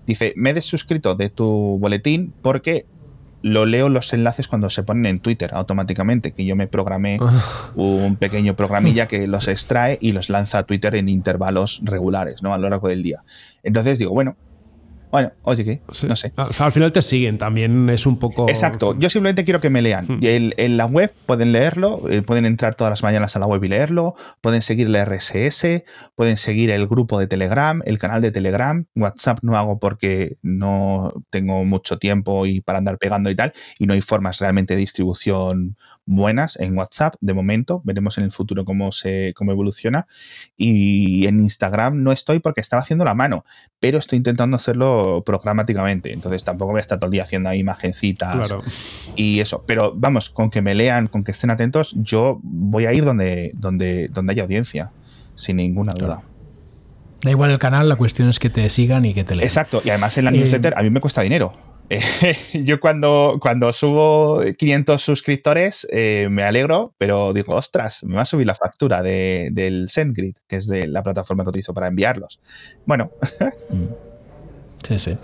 [0.07, 2.87] Dice, me he desuscrito de tu boletín porque
[3.43, 7.19] lo leo los enlaces cuando se ponen en Twitter automáticamente, que yo me programé
[7.75, 12.55] un pequeño programilla que los extrae y los lanza a Twitter en intervalos regulares, ¿no?
[12.55, 13.25] A lo largo del día.
[13.63, 14.37] Entonces digo, bueno,
[15.13, 15.83] bueno, oye, ¿qué?
[16.09, 16.33] No sé.
[16.37, 18.49] Al final te siguen, también es un poco.
[18.49, 18.99] Exacto.
[18.99, 20.07] Yo simplemente quiero que me lean.
[20.07, 20.21] Hmm.
[20.23, 23.69] En, la web pueden leerlo, eh, pueden entrar todas las mañanas a la web y
[23.69, 28.87] leerlo, pueden seguir el RSS, pueden seguir el grupo de Telegram, el canal de Telegram.
[28.97, 33.85] WhatsApp no hago porque no tengo mucho tiempo y para andar pegando y tal, y
[33.85, 37.83] no hay formas realmente de distribución buenas en WhatsApp de momento.
[37.85, 40.07] Veremos en el futuro cómo se cómo evoluciona.
[40.57, 43.45] Y en Instagram no estoy porque estaba haciendo la mano,
[43.79, 46.13] pero estoy intentando hacerlo programáticamente.
[46.13, 48.55] Entonces tampoco voy a estar todo el día haciendo imagencitas
[49.17, 49.65] y eso.
[49.67, 53.53] Pero vamos, con que me lean, con que estén atentos, yo voy a ir donde,
[53.55, 54.91] donde, donde haya audiencia,
[55.35, 56.23] sin ninguna duda.
[57.23, 59.47] Da igual el canal, la cuestión es que te sigan y que te lean.
[59.47, 61.53] Exacto, y además en la newsletter a mí me cuesta dinero.
[62.55, 68.25] yo cuando, cuando subo 500 suscriptores eh, me alegro, pero digo, ostras, me va a
[68.25, 72.41] subir la factura de, del SendGrid, que es de la plataforma que utilizo para enviarlos.
[72.87, 73.11] Bueno.
[74.87, 75.17] Sí, sí.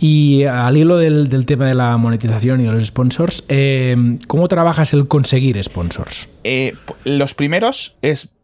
[0.00, 4.94] Y al hilo del, tema de la monetización y de los sponsors, eh, ¿cómo trabajas
[4.94, 6.28] el conseguir sponsors?
[6.42, 7.96] Eh, los primeros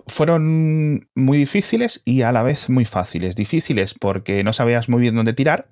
[0.07, 3.37] fueron muy difíciles y a la vez muy fáciles.
[3.37, 5.69] Difíciles porque no sabías muy bien dónde tirar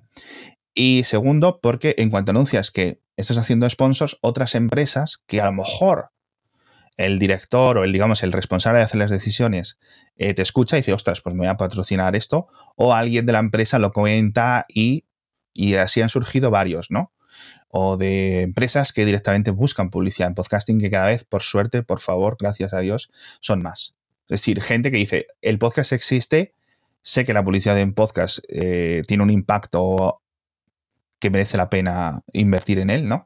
[0.73, 5.51] y segundo, porque en cuanto anuncias que estás haciendo sponsors, otras empresas que a lo
[5.51, 6.11] mejor
[6.99, 9.79] el director o el, digamos, el responsable de hacer las decisiones
[10.17, 13.31] eh, te escucha y dice, ostras, pues me voy a patrocinar esto, o alguien de
[13.31, 15.05] la empresa lo comenta y,
[15.53, 17.13] y así han surgido varios, ¿no?
[17.69, 22.01] O de empresas que directamente buscan publicidad en podcasting, que cada vez, por suerte, por
[22.01, 23.09] favor, gracias a Dios,
[23.39, 23.95] son más.
[24.27, 26.53] Es decir, gente que dice, el podcast existe,
[27.01, 30.21] sé que la publicidad en podcast eh, tiene un impacto
[31.19, 33.25] que merece la pena invertir en él, ¿no?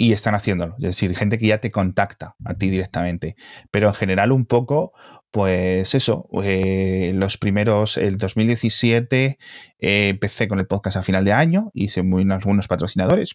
[0.00, 0.76] Y están haciéndolo.
[0.78, 3.34] Es decir, gente que ya te contacta a ti directamente.
[3.72, 4.92] Pero en general, un poco,
[5.32, 9.38] pues eso, eh, los primeros, el 2017
[9.80, 13.34] eh, empecé con el podcast a final de año, hice muy, algunos patrocinadores,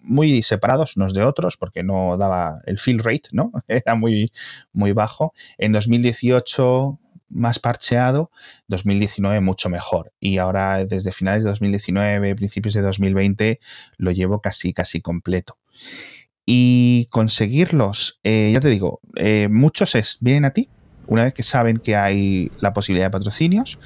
[0.00, 3.50] muy separados unos de otros, porque no daba el fill rate, ¿no?
[3.68, 4.30] Era muy,
[4.72, 5.34] muy bajo.
[5.58, 8.30] En 2018 más parcheado,
[8.68, 10.12] 2019 mucho mejor.
[10.20, 13.60] Y ahora desde finales de 2019, principios de 2020,
[13.98, 15.58] lo llevo casi, casi completo.
[16.44, 20.68] Y conseguirlos, eh, ya te digo, eh, muchos es, vienen a ti,
[21.08, 23.78] una vez que saben que hay la posibilidad de patrocinios,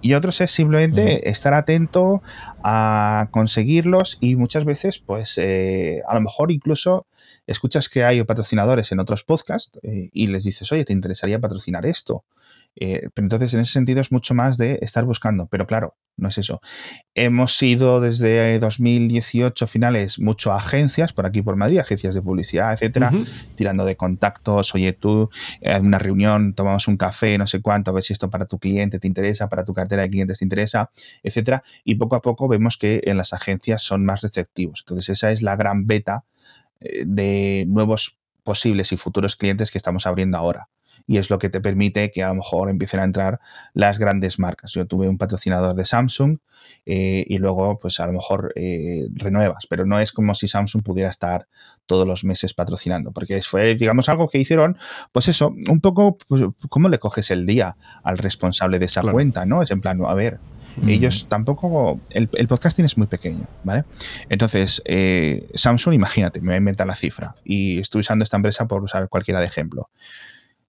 [0.00, 2.22] y otros es simplemente estar atento
[2.62, 7.06] a conseguirlos y muchas veces, pues, eh, a lo mejor incluso
[7.46, 12.24] escuchas que hay patrocinadores en otros podcasts y les dices, oye, ¿te interesaría patrocinar esto?
[12.76, 15.46] Eh, pero entonces, en ese sentido, es mucho más de estar buscando.
[15.46, 16.60] Pero claro, no es eso.
[17.14, 22.72] Hemos ido desde 2018 finales mucho a agencias, por aquí por Madrid, agencias de publicidad,
[22.72, 23.12] etcétera,
[23.54, 24.74] tirando de contactos.
[24.74, 25.30] Oye, tú,
[25.60, 28.58] en una reunión, tomamos un café, no sé cuánto, a ver si esto para tu
[28.58, 30.90] cliente te interesa, para tu cartera de clientes te interesa,
[31.22, 31.62] etcétera.
[31.84, 34.84] Y poco a poco vemos que en las agencias son más receptivos.
[34.86, 36.24] Entonces, esa es la gran beta
[36.80, 40.68] eh, de nuevos posibles y futuros clientes que estamos abriendo ahora
[41.06, 43.40] y es lo que te permite que a lo mejor empiecen a entrar
[43.74, 44.72] las grandes marcas.
[44.72, 46.38] Yo tuve un patrocinador de Samsung
[46.86, 50.82] eh, y luego pues a lo mejor eh, renuevas, pero no es como si Samsung
[50.82, 51.48] pudiera estar
[51.86, 54.78] todos los meses patrocinando, porque fue, digamos, algo que hicieron,
[55.10, 59.44] pues eso, un poco, pues, ¿cómo le coges el día al responsable de esa cuenta?
[59.46, 59.62] ¿no?
[59.62, 60.38] Es en plan, a ver,
[60.86, 62.00] ellos tampoco.
[62.10, 63.84] El, podcasting es muy pequeño, ¿vale?
[64.28, 68.66] Entonces, eh, Samsung, imagínate, me voy a inventar la cifra y estoy usando esta empresa
[68.66, 69.90] por usar cualquiera de ejemplo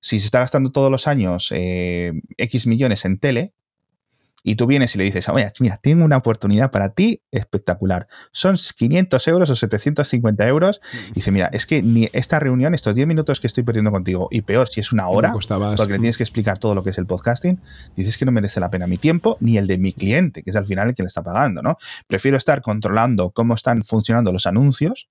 [0.03, 3.53] si se está gastando todos los años eh, X millones en tele,
[4.45, 8.07] y tú vienes y le dices, oye, mira, tengo una oportunidad para ti espectacular.
[8.33, 10.81] Son 500 euros o 750 euros.
[11.11, 14.27] Y dice, mira, es que ni esta reunión, estos 10 minutos que estoy perdiendo contigo,
[14.29, 16.97] y peor, si es una hora, porque le tienes que explicar todo lo que es
[16.97, 17.61] el podcasting,
[17.95, 20.55] dices que no merece la pena mi tiempo ni el de mi cliente, que es
[20.57, 21.77] al final el que le está pagando, ¿no?
[22.07, 25.07] Prefiero estar controlando cómo están funcionando los anuncios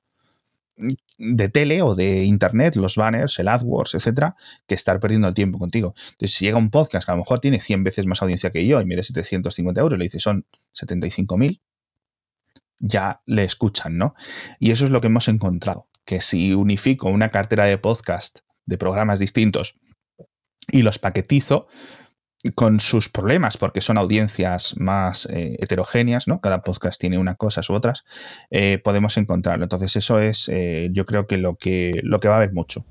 [1.19, 5.59] de tele o de internet, los banners, el AdWords, etcétera, que estar perdiendo el tiempo
[5.59, 5.95] contigo.
[6.13, 8.67] Entonces, si llega un podcast que a lo mejor tiene 100 veces más audiencia que
[8.67, 11.61] yo y mire 750 euros, le dice son 75.000,
[12.79, 14.15] ya le escuchan, ¿no?
[14.59, 18.79] Y eso es lo que hemos encontrado, que si unifico una cartera de podcast de
[18.79, 19.77] programas distintos
[20.69, 21.69] y los paquetizo,
[22.51, 26.41] con sus problemas, porque son audiencias más eh, heterogéneas, ¿no?
[26.41, 28.05] Cada podcast tiene una cosa u otras,
[28.51, 29.65] eh, podemos encontrarlo.
[29.65, 32.85] Entonces, eso es, eh, yo creo que lo, que lo que va a haber mucho.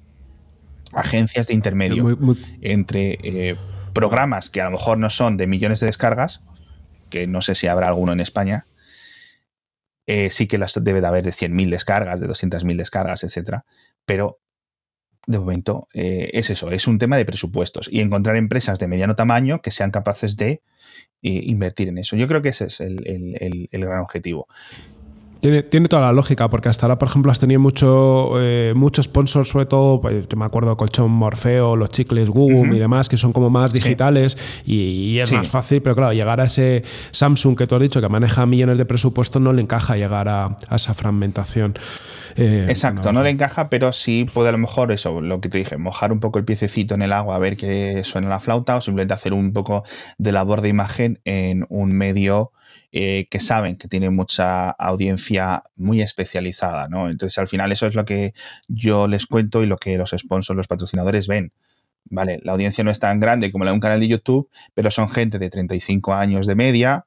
[0.93, 2.17] Agencias de intermedio
[2.61, 3.57] entre
[3.93, 6.41] programas que a lo mejor no son de millones de descargas,
[7.09, 8.67] que no sé si habrá alguno en España,
[10.29, 13.63] sí que las debe de haber de 100.000 descargas, de 200.000 descargas, etcétera,
[14.05, 14.41] pero
[15.27, 19.15] de momento eh, es eso, es un tema de presupuestos y encontrar empresas de mediano
[19.15, 20.61] tamaño que sean capaces de
[21.21, 22.15] eh, invertir en eso.
[22.15, 24.47] Yo creo que ese es el gran objetivo.
[25.41, 29.05] Tiene, tiene, toda la lógica, porque hasta ahora, por ejemplo, has tenido mucho, eh, muchos
[29.05, 33.33] sponsors, sobre todo, pues, me acuerdo, Colchón Morfeo, los chicles Google y demás, que son
[33.33, 37.73] como más digitales y, es más fácil, pero claro, llegar a ese Samsung que tú
[37.73, 41.73] has dicho, que maneja millones de presupuestos, no le encaja llegar a, esa fragmentación.
[42.35, 45.57] Eh, Exacto, no, le encaja, pero sí puede a lo mejor eso, lo que te
[45.57, 48.75] dije, mojar un poco el piececito en el agua a ver qué suena la flauta
[48.75, 49.83] o simplemente hacer un poco
[50.17, 52.51] de labor de imagen en un medio
[52.93, 57.09] eh, que saben que tiene mucha audiencia muy especializada, ¿no?
[57.09, 58.33] Entonces, al final, eso es lo que
[58.67, 61.53] yo les cuento y lo que los sponsors, los patrocinadores ven.
[62.03, 64.91] Vale, la audiencia no es tan grande como la de un canal de YouTube, pero
[64.91, 67.05] son gente de 35 años de media,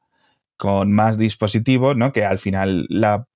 [0.57, 2.13] con más dispositivos, ¿no?
[2.13, 3.27] Que al final la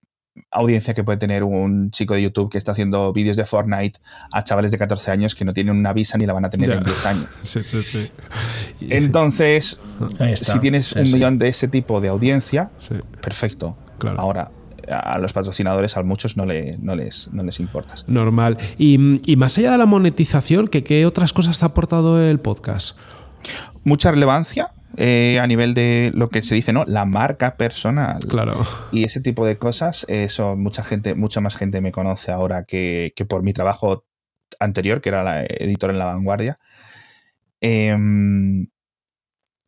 [0.51, 4.01] audiencia que puede tener un chico de YouTube que está haciendo vídeos de Fortnite
[4.33, 6.71] a chavales de 14 años que no tienen una visa ni la van a tener
[6.71, 7.27] en 10 años.
[7.43, 8.11] Sí, sí, sí.
[8.81, 9.81] Entonces,
[10.35, 12.71] si tienes un millón de ese tipo de audiencia,
[13.23, 13.77] perfecto.
[13.99, 14.21] Claro.
[14.21, 14.51] Ahora,
[14.91, 17.95] a los patrocinadores, a muchos no, le, no, les, no les importa.
[18.07, 18.59] Normal.
[18.79, 22.97] Y, y, más allá de la monetización, ¿qué, otras cosas te ha aportado el podcast?
[23.85, 24.73] Mucha relevancia.
[24.97, 26.85] Eh, a nivel de lo que se dice, ¿no?
[26.87, 28.25] La marca personal.
[28.27, 28.65] Claro.
[28.91, 33.13] Y ese tipo de cosas, eso mucha gente, mucha más gente me conoce ahora que,
[33.15, 34.05] que por mi trabajo
[34.59, 36.59] anterior, que era la editor en La Vanguardia.
[37.61, 38.69] Em,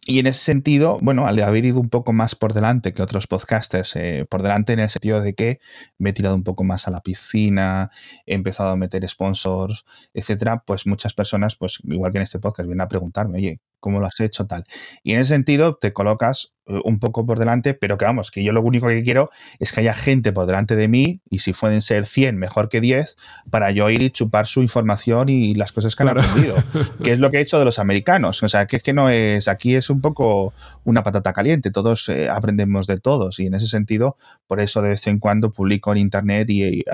[0.06, 3.26] y en ese sentido, bueno, al haber ido un poco más por delante que otros
[3.26, 5.60] podcasters, eh, por delante en el sentido de que
[5.98, 7.90] me he tirado un poco más a la piscina,
[8.26, 12.66] he empezado a meter sponsors, etcétera, pues muchas personas, pues igual que en este podcast,
[12.66, 14.46] vienen a preguntarme, oye, ¿cómo lo has hecho?
[14.46, 14.64] Tal.
[15.02, 18.44] Y en ese sentido te colocas eh, un poco por delante, pero que vamos, que
[18.44, 21.52] yo lo único que quiero es que haya gente por delante de mí y si
[21.52, 23.16] pueden ser 100, mejor que 10,
[23.50, 26.56] para yo ir y chupar su información y las cosas que han aprendido,
[27.02, 28.42] que es lo que he hecho de los americanos.
[28.42, 30.52] O sea, que es que no es, aquí es un poco
[30.84, 34.16] una patata caliente, todos eh, aprendemos de todos y en ese sentido,
[34.46, 36.84] por eso de vez en cuando publico en internet y,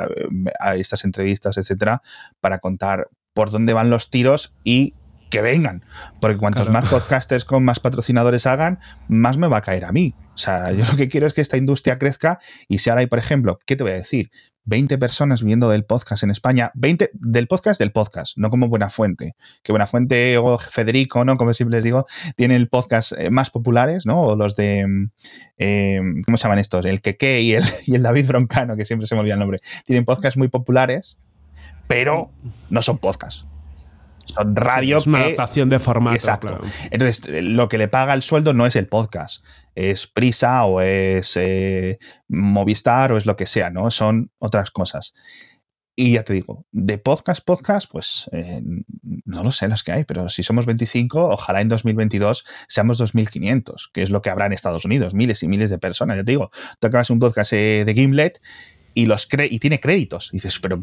[0.59, 2.03] a, estas entrevistas, etcétera,
[2.41, 4.95] para contar por dónde van los tiros y
[5.31, 5.85] que vengan.
[6.21, 10.15] Porque cuantos más podcasters con más patrocinadores hagan, más me va a caer a mí.
[10.35, 13.07] O sea, yo lo que quiero es que esta industria crezca y si ahora hay,
[13.07, 14.31] por ejemplo, ¿qué te voy a decir?
[14.67, 18.91] 20 personas viendo del podcast en España, 20 del podcast del podcast, no como Buena
[18.91, 21.37] Fuente, que Buena Fuente o Federico, ¿no?
[21.37, 24.21] Como siempre les digo, tienen el podcast eh, más populares, ¿no?
[24.21, 25.09] O los de,
[25.57, 26.85] eh, ¿cómo se llaman estos?
[26.85, 29.61] El Keke y el, y el David Broncano, que siempre se me olvida el nombre.
[29.87, 31.19] Tienen podcasts muy populares,
[31.87, 32.31] pero
[32.69, 33.47] no son podcasts
[34.27, 34.99] son radio.
[34.99, 36.17] es una adaptación de formato.
[36.17, 36.61] Exacto.
[36.91, 41.37] Entonces, lo que le paga el sueldo no es el podcast, es Prisa o es
[41.37, 43.91] eh, Movistar o es lo que sea, ¿no?
[43.91, 45.15] Son otras cosas.
[45.99, 48.61] Y ya te digo, de podcast, podcast, pues eh,
[49.25, 53.91] no lo sé los que hay, pero si somos 25, ojalá en 2022 seamos 2.500,
[53.95, 56.19] que es lo que habrá en Estados Unidos, miles y miles de personas.
[56.19, 58.43] Ya te digo, tú acabas un podcast eh, de Gimlet
[58.93, 60.29] y, los y tiene créditos.
[60.33, 60.79] Y dices, pero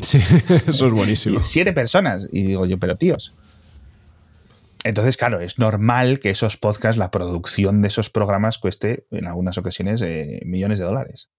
[0.00, 0.20] Sí,
[0.66, 1.42] eso es buenísimo.
[1.42, 2.28] Siete personas.
[2.32, 3.34] Y digo yo, pero tíos.
[4.84, 9.58] Entonces, claro, es normal que esos podcasts, la producción de esos programas cueste en algunas
[9.58, 11.30] ocasiones eh, millones de dólares.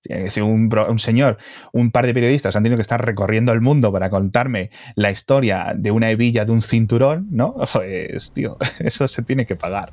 [0.00, 1.38] Si un, un, señor,
[1.72, 5.74] un par de periodistas han tenido que estar recorriendo el mundo para contarme la historia
[5.76, 7.54] de una hebilla de un cinturón, ¿no?
[7.72, 9.92] Pues, tío, eso se tiene que pagar.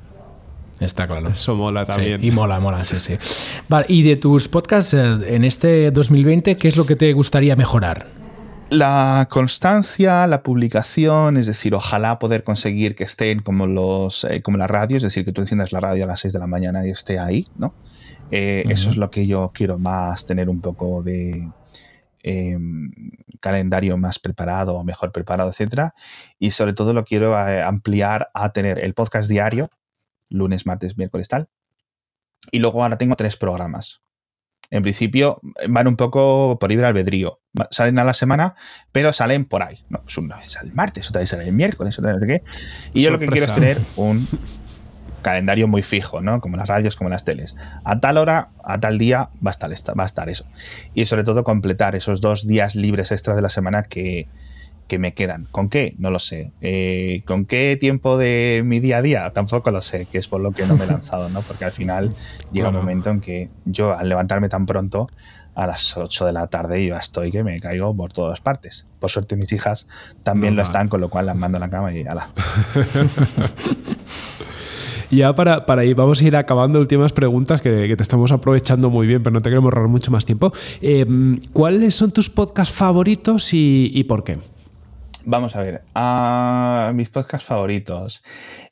[0.80, 1.28] Está claro.
[1.28, 2.22] Eso mola también.
[2.22, 3.16] y mola, mola, sí, sí.
[3.68, 7.56] Vale, y de tus podcasts eh, en este 2020, ¿qué es lo que te gustaría
[7.56, 8.08] mejorar?
[8.68, 14.58] La constancia, la publicación, es decir, ojalá poder conseguir que estén como los eh, como
[14.58, 16.86] la radio, es decir, que tú enciendas la radio a las 6 de la mañana
[16.86, 17.74] y esté ahí, ¿no?
[18.30, 21.48] Eh, eso es lo que yo quiero más, tener un poco de
[22.24, 22.90] em,
[23.38, 25.94] calendario más preparado, mejor preparado, etcétera.
[26.40, 29.70] Y sobre todo lo quiero ampliar a tener el podcast diario,
[30.28, 31.48] lunes, martes, miércoles, tal.
[32.50, 34.02] Y luego ahora tengo tres programas.
[34.70, 37.40] En principio van un poco por libre albedrío.
[37.70, 38.54] Salen a la semana,
[38.92, 39.78] pero salen por ahí.
[39.88, 42.42] No, pues una vez sale el martes, otra vez sale el miércoles, otra vez qué.
[42.92, 44.26] Y yo lo que quiero es tener un
[45.22, 46.40] calendario muy fijo, ¿no?
[46.40, 47.54] Como las radios, como las teles.
[47.84, 50.46] A tal hora, a tal día, va a estar, va a estar eso.
[50.94, 54.28] Y sobre todo completar esos dos días libres extras de la semana que,
[54.86, 55.46] que me quedan.
[55.50, 55.94] ¿Con qué?
[55.98, 56.52] No lo sé.
[56.60, 59.32] Eh, ¿Con qué tiempo de mi día a día?
[59.32, 61.42] Tampoco lo sé, que es por lo que no me he lanzado, ¿no?
[61.42, 62.10] Porque al final
[62.52, 65.08] llega un momento en que yo, al levantarme tan pronto,
[65.54, 68.86] a las 8 de la tarde, yo ya estoy que me caigo por todas partes.
[69.00, 69.88] Por suerte, mis hijas
[70.22, 72.28] también lo están, con lo cual las mando a la cama y ala.
[75.10, 79.06] ya para, para ir, vamos a ir acabando últimas preguntas que, te estamos aprovechando muy
[79.06, 80.52] bien, pero no te queremos ahorrar mucho más tiempo.
[80.82, 81.06] Eh,
[81.54, 84.36] ¿Cuáles son tus podcasts favoritos y por qué?
[85.28, 88.22] Vamos a ver, a mis podcasts favoritos.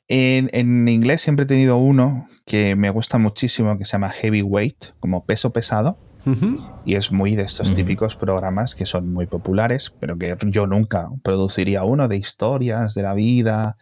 [0.07, 5.25] En, inglés siempre he tenido uno que me gusta muchísimo, que se llama Heavyweight, como
[5.25, 5.99] peso pesado.
[6.85, 11.09] Y es muy de estos típicos programas que son muy populares, pero que yo nunca
[11.23, 13.75] produciría uno de historias de la vida,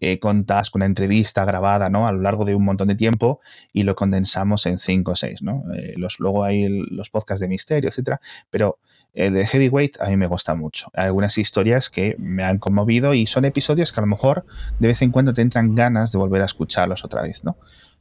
[0.00, 2.06] eh, contas con una entrevista grabada ¿no?
[2.06, 3.40] a lo largo de un montón de tiempo
[3.72, 5.42] y lo condensamos en cinco o seis.
[5.42, 5.64] ¿no?
[5.74, 8.78] Eh, los, luego hay los podcasts de misterio, etcétera, pero
[9.14, 10.90] el de Heavyweight a mí me gusta mucho.
[10.94, 14.44] Hay algunas historias que me han conmovido y son episodios que a lo mejor
[14.78, 17.56] de vez en cuando te entran ganas de volver a escucharlos otra vez, ¿no?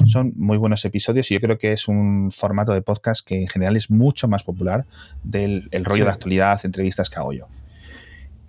[0.06, 3.48] Son muy buenos episodios y yo creo que es un formato de podcast que en
[3.48, 4.86] general es mucho más popular
[5.24, 7.48] del rollo de actualidad, entrevistas que hago yo.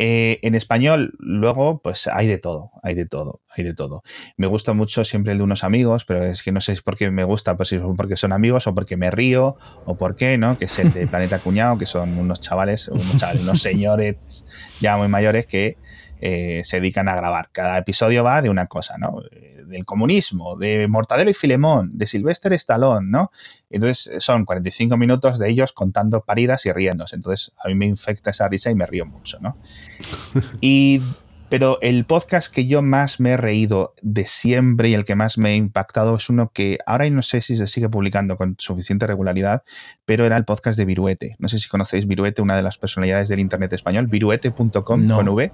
[0.01, 4.05] Eh, en español, luego, pues hay de todo, hay de todo, hay de todo.
[4.37, 7.11] Me gusta mucho siempre el de unos amigos, pero es que no sé por qué
[7.11, 10.57] me gusta, pues si porque son amigos o porque me río o por qué, ¿no?
[10.57, 14.45] Que es el de Planeta Cuñado, que son unos chavales, unos señores
[14.81, 15.77] ya muy mayores que
[16.21, 17.49] eh, se dedican a grabar.
[17.51, 19.23] Cada episodio va de una cosa, ¿no?
[19.69, 23.31] Del comunismo, de Mortadelo y Filemón, de Sylvester Stallone, ¿no?
[23.71, 27.17] Entonces son 45 minutos de ellos contando paridas y riéndose.
[27.17, 29.57] Entonces a mí me infecta esa risa y me río mucho, ¿no?
[30.61, 31.01] Y
[31.49, 35.39] pero el podcast que yo más me he reído de siempre y el que más
[35.39, 39.07] me ha impactado es uno que ahora no sé si se sigue publicando con suficiente
[39.07, 39.63] regularidad,
[40.05, 41.37] pero era el podcast de Viruete.
[41.39, 45.53] No sé si conocéis Viruete, una de las personalidades del Internet español, viruete.com con V.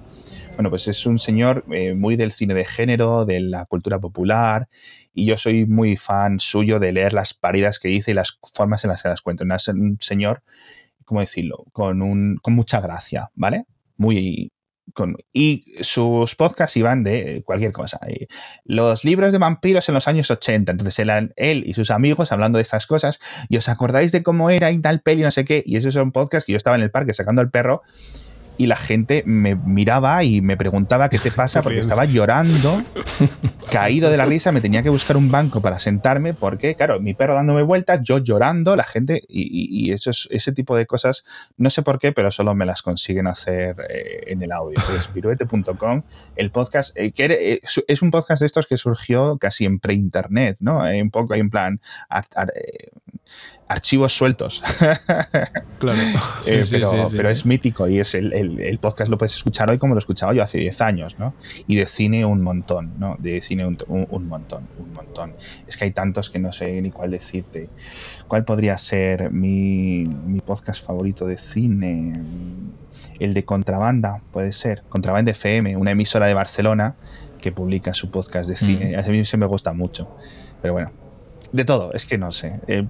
[0.55, 4.69] Bueno, pues es un señor eh, muy del cine de género, de la cultura popular,
[5.13, 8.83] y yo soy muy fan suyo de leer las paridas que dice y las formas
[8.85, 9.43] en las que las cuenta.
[9.43, 10.43] Un señor,
[11.03, 11.65] ¿cómo decirlo?
[11.73, 13.65] Con, un, con mucha gracia, ¿vale?
[13.97, 14.53] Muy,
[15.33, 17.99] y sus podcasts iban de cualquier cosa.
[18.63, 20.71] los libros de vampiros en los años 80.
[20.71, 23.19] Entonces eran él y sus amigos hablando de estas cosas.
[23.49, 25.63] Y os acordáis de cómo era y tal peli, no sé qué.
[25.65, 27.81] Y esos son podcasts que yo estaba en el parque sacando al perro
[28.57, 32.83] y la gente me miraba y me preguntaba qué te pasa porque estaba llorando
[33.71, 37.13] caído de la risa, me tenía que buscar un banco para sentarme porque, claro, mi
[37.13, 41.23] perro dándome vueltas, yo llorando, la gente, y, eso es, ese tipo de cosas,
[41.57, 44.79] no sé por qué, pero solo me las consiguen hacer eh, en el audio.
[44.95, 46.03] Es piruete.com,
[46.35, 50.57] el podcast, eh, que eh, es un podcast de estos que surgió casi en pre-internet,
[50.59, 50.79] ¿no?
[50.79, 51.79] un poco hay en plan
[53.67, 54.63] archivos sueltos.
[55.79, 55.99] claro.
[56.47, 56.63] Eh,
[57.11, 58.33] pero, es mítico y es el,
[58.79, 61.33] podcast lo puedes escuchar hoy como lo escuchaba yo hace 10 años, ¿no?
[61.67, 63.15] Y de cine un montón, ¿no?
[63.19, 63.77] De cine un,
[64.27, 65.33] montón, un montón.
[65.67, 67.69] Es que hay tantos que no sé ni cuál decirte.
[68.27, 70.07] ¿Cuál podría ser mi,
[70.45, 72.21] podcast favorito de cine?
[73.19, 74.83] El de Contrabanda, puede ser.
[74.89, 76.95] Contrabanda FM, una emisora de Barcelona
[77.39, 78.97] que publica su podcast de cine.
[78.97, 78.99] Mm.
[78.99, 80.09] A mí se me gusta mucho.
[80.61, 80.91] Pero bueno,
[81.51, 82.59] de todo, es que no sé.
[82.67, 82.85] Eh,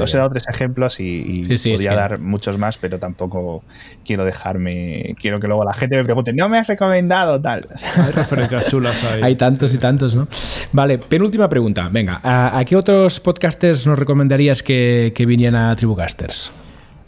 [0.00, 3.62] os he dado tres ejemplos y, podría dar muchos más, pero tampoco
[4.04, 5.14] quiero dejarme.
[5.18, 7.68] Quiero que luego la gente me pregunte, no me has recomendado tal.
[7.96, 9.22] Hay referencias chulas ahí.
[9.22, 10.28] Hay tantos y tantos, ¿no?
[10.72, 11.88] Vale, penúltima pregunta.
[11.90, 16.52] Venga, ¿a, qué otros podcasters nos recomendarías que, vinieran a Tribucasters?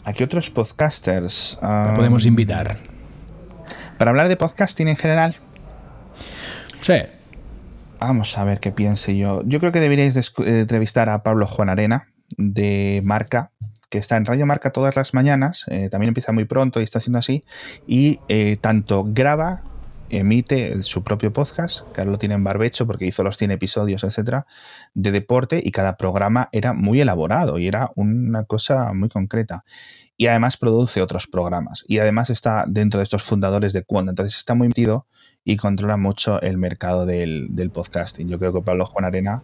[0.03, 1.57] ¿A qué otros podcasters?
[1.95, 2.77] podemos invitar?
[3.97, 5.35] Para hablar de podcasting en general.
[6.81, 6.95] Sí.
[8.01, 9.43] Vamos a ver qué piense yo.
[9.45, 10.31] Yo creo que deberíais eh,
[10.61, 13.51] entrevistar a Pablo Juan Arena de Marca,
[13.91, 15.65] que está en Radio Marca todas las mañanas.
[15.67, 17.43] Eh, también empieza muy pronto y está haciendo así.
[17.85, 19.61] Y eh, tanto graba,
[20.09, 24.03] emite su propio podcast, que ahora lo tiene en barbecho porque hizo los 100 episodios,
[24.03, 24.47] etcétera,
[24.95, 29.63] de deporte y cada programa era muy elaborado y era una cosa muy concreta.
[30.17, 31.85] Y además produce otros programas.
[31.87, 34.09] Y además está dentro de estos fundadores de Quond.
[34.09, 35.05] Entonces está muy metido
[35.43, 38.27] y controla mucho el mercado del, podcasting.
[38.27, 39.41] Yo creo que Pablo Juan Arena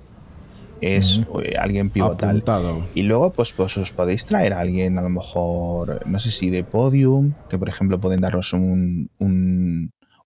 [0.80, 2.44] es eh, alguien pivotal.
[2.94, 6.50] Y luego, pues, pues os podéis traer a alguien, a lo mejor, no sé si
[6.50, 9.10] de podium, que por ejemplo pueden daros un,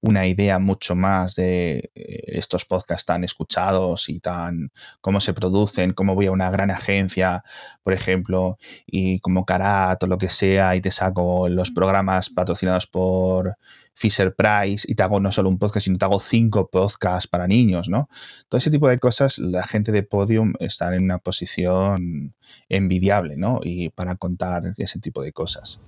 [0.01, 5.93] una idea mucho más de eh, estos podcasts tan escuchados y tan cómo se producen,
[5.93, 7.43] cómo voy a una gran agencia,
[7.83, 12.87] por ejemplo, y como Carat o lo que sea, y te saco los programas patrocinados
[12.87, 13.57] por
[13.93, 17.47] Fisher Price y te hago no solo un podcast, sino te hago cinco podcasts para
[17.47, 18.09] niños, ¿no?
[18.49, 22.33] Todo ese tipo de cosas, la gente de Podium está en una posición
[22.69, 23.59] envidiable, ¿no?
[23.63, 25.79] Y para contar ese tipo de cosas.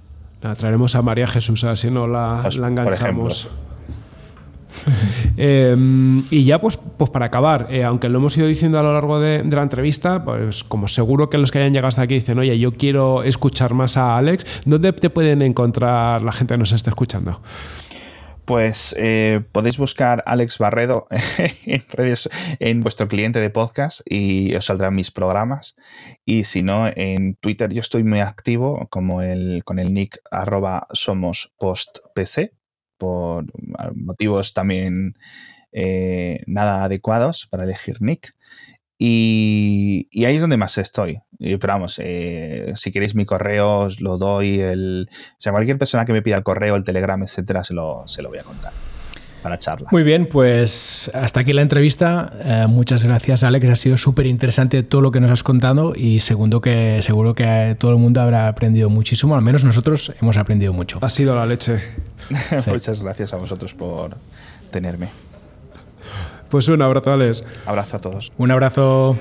[0.42, 3.50] La traeremos a María Jesús, así no la, pues, la enganchamos.
[5.38, 8.94] Em, y ya pues, pues para acabar, eh, aunque lo hemos ido diciendo a lo
[8.94, 12.40] largo de, la entrevista, pues como seguro que los que hayan llegado hasta aquí dicen,
[12.40, 16.72] oye, yo quiero escuchar más a Alex, ¿dónde te pueden encontrar la gente que nos
[16.72, 17.40] está escuchando?
[18.46, 21.08] Pues eh, podéis buscar Alex Barredo
[22.60, 25.76] en vuestro cliente de podcast y os saldrán mis programas.
[26.26, 30.88] Y si no, en Twitter yo estoy muy activo como el, con el nick arroba
[30.92, 31.54] somos
[32.98, 33.46] por
[33.96, 35.16] motivos también
[35.72, 38.36] eh, nada adecuados para elegir nick.
[39.06, 41.20] Y, ahí es donde más estoy.
[41.38, 44.62] Pero vamos, eh, si queréis mi correo, os lo doy.
[44.62, 48.08] El, o sea, cualquier persona que me pida el correo, el telegram, etcétera, se lo,
[48.08, 48.72] se lo voy a contar
[49.42, 49.90] para charla.
[49.92, 52.32] Muy bien, pues hasta aquí la entrevista.
[52.46, 53.68] Eh, muchas gracias, Alex.
[53.72, 57.76] Ha sido súper interesante todo lo que nos has contado y segundo que, seguro que
[57.78, 59.36] todo el mundo habrá aprendido muchísimo.
[59.36, 61.00] Al menos nosotros hemos aprendido mucho.
[61.02, 61.82] Ha sido la leche.
[62.68, 64.16] Muchas gracias a vosotros por
[64.72, 65.10] tenerme.
[66.54, 67.44] Pues un abrazo, Alex.
[67.66, 68.32] Abrazo a todos.
[68.38, 69.18] Un abrazo.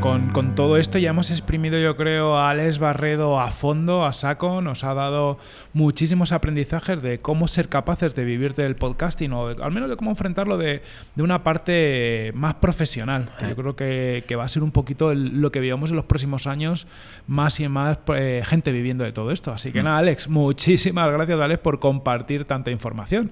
[0.00, 4.62] Con, todo esto ya hemos exprimido, yo creo, a Alex Barredo a fondo, a saco.
[4.62, 5.38] Nos ha dado
[5.74, 10.10] muchísimos aprendizajes de cómo ser capaces de vivir del podcasting o al menos de cómo
[10.10, 10.80] enfrentarlo de,
[11.18, 13.28] una parte más profesional.
[13.46, 16.86] yo creo que, va a ser un poquito lo que vivamos en los próximos años,
[17.26, 19.52] más y más eh, gente viviendo de todo esto.
[19.52, 19.84] Así que mm.
[19.84, 23.30] nada, Alex, muchísimas gracias, Alex, por compartir tanta información.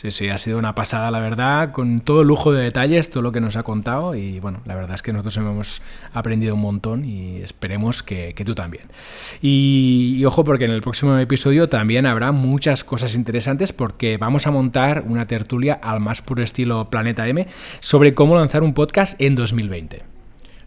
[0.00, 3.32] Sí, sí, ha sido una pasada, la verdad, con todo lujo de detalles, todo lo
[3.32, 5.82] que nos ha contado y bueno, la verdad es que nosotros hemos
[6.14, 8.84] aprendido un montón y esperemos que, tú también.
[9.42, 14.50] Y, ojo porque en el próximo episodio también habrá muchas cosas interesantes porque vamos a
[14.50, 17.46] montar una tertulia al más puro estilo Planeta M
[17.80, 20.19] sobre cómo lanzar un podcast en 2020.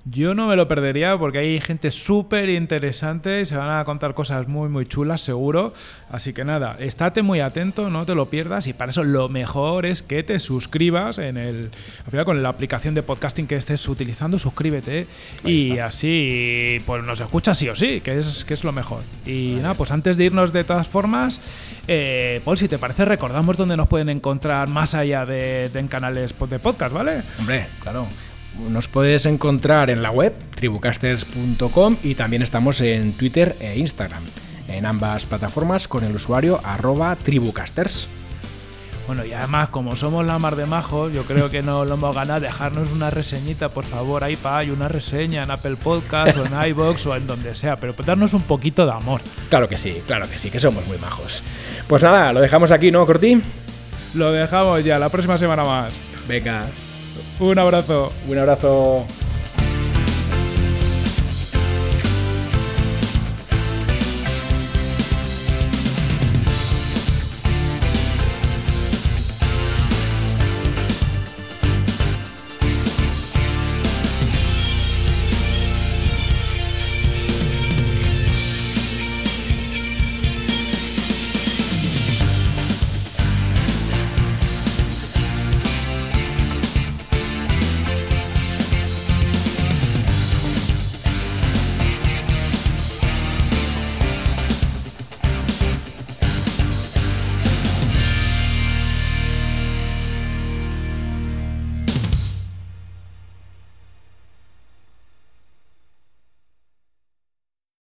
[0.05, 4.13] Yo no me lo perdería porque hay gente súper interesante y se van a contar
[4.13, 5.73] cosas muy, muy chulas, seguro.
[6.09, 8.67] Así que nada, estate muy atento, no te lo pierdas.
[8.67, 11.71] Y para eso lo mejor es que te suscribas en el.
[12.03, 15.07] Al final, con la aplicación de podcasting que estés utilizando, suscríbete.
[15.45, 19.03] y así, pues nos escuchas sí o sí, que es, que es lo mejor.
[19.25, 21.39] Y nada, pues antes de irnos de todas formas,
[21.87, 25.87] eh, Paul, si te parece, recordamos dónde nos pueden encontrar más allá de, de en
[25.87, 27.21] canales de podcast, ¿vale?
[27.39, 28.05] Hombre, claro
[28.69, 34.23] nos puedes encontrar en la web tribucasters.com y también estamos en Twitter e Instagram,
[34.67, 38.07] en ambas plataformas con el usuario arroba tribucasters.
[39.05, 42.15] Bueno, y además, como somos la mar de majos, yo creo que no lo hemos
[42.15, 42.39] ganado.
[42.39, 47.05] Dejarnos una reseñita, por favor, ahí para una reseña en Apple Podcast o en iBox
[47.07, 49.19] o en donde sea, pero darnos un poquito de amor.
[49.49, 51.43] Claro que sí, claro que sí, que somos muy majos.
[51.87, 53.41] Pues nada, lo dejamos aquí, ¿no, Corti?
[54.13, 55.99] Lo dejamos ya, la próxima semana más.
[56.27, 56.67] Venga.
[57.39, 58.11] Un abrazo.
[58.27, 59.05] Un abrazo.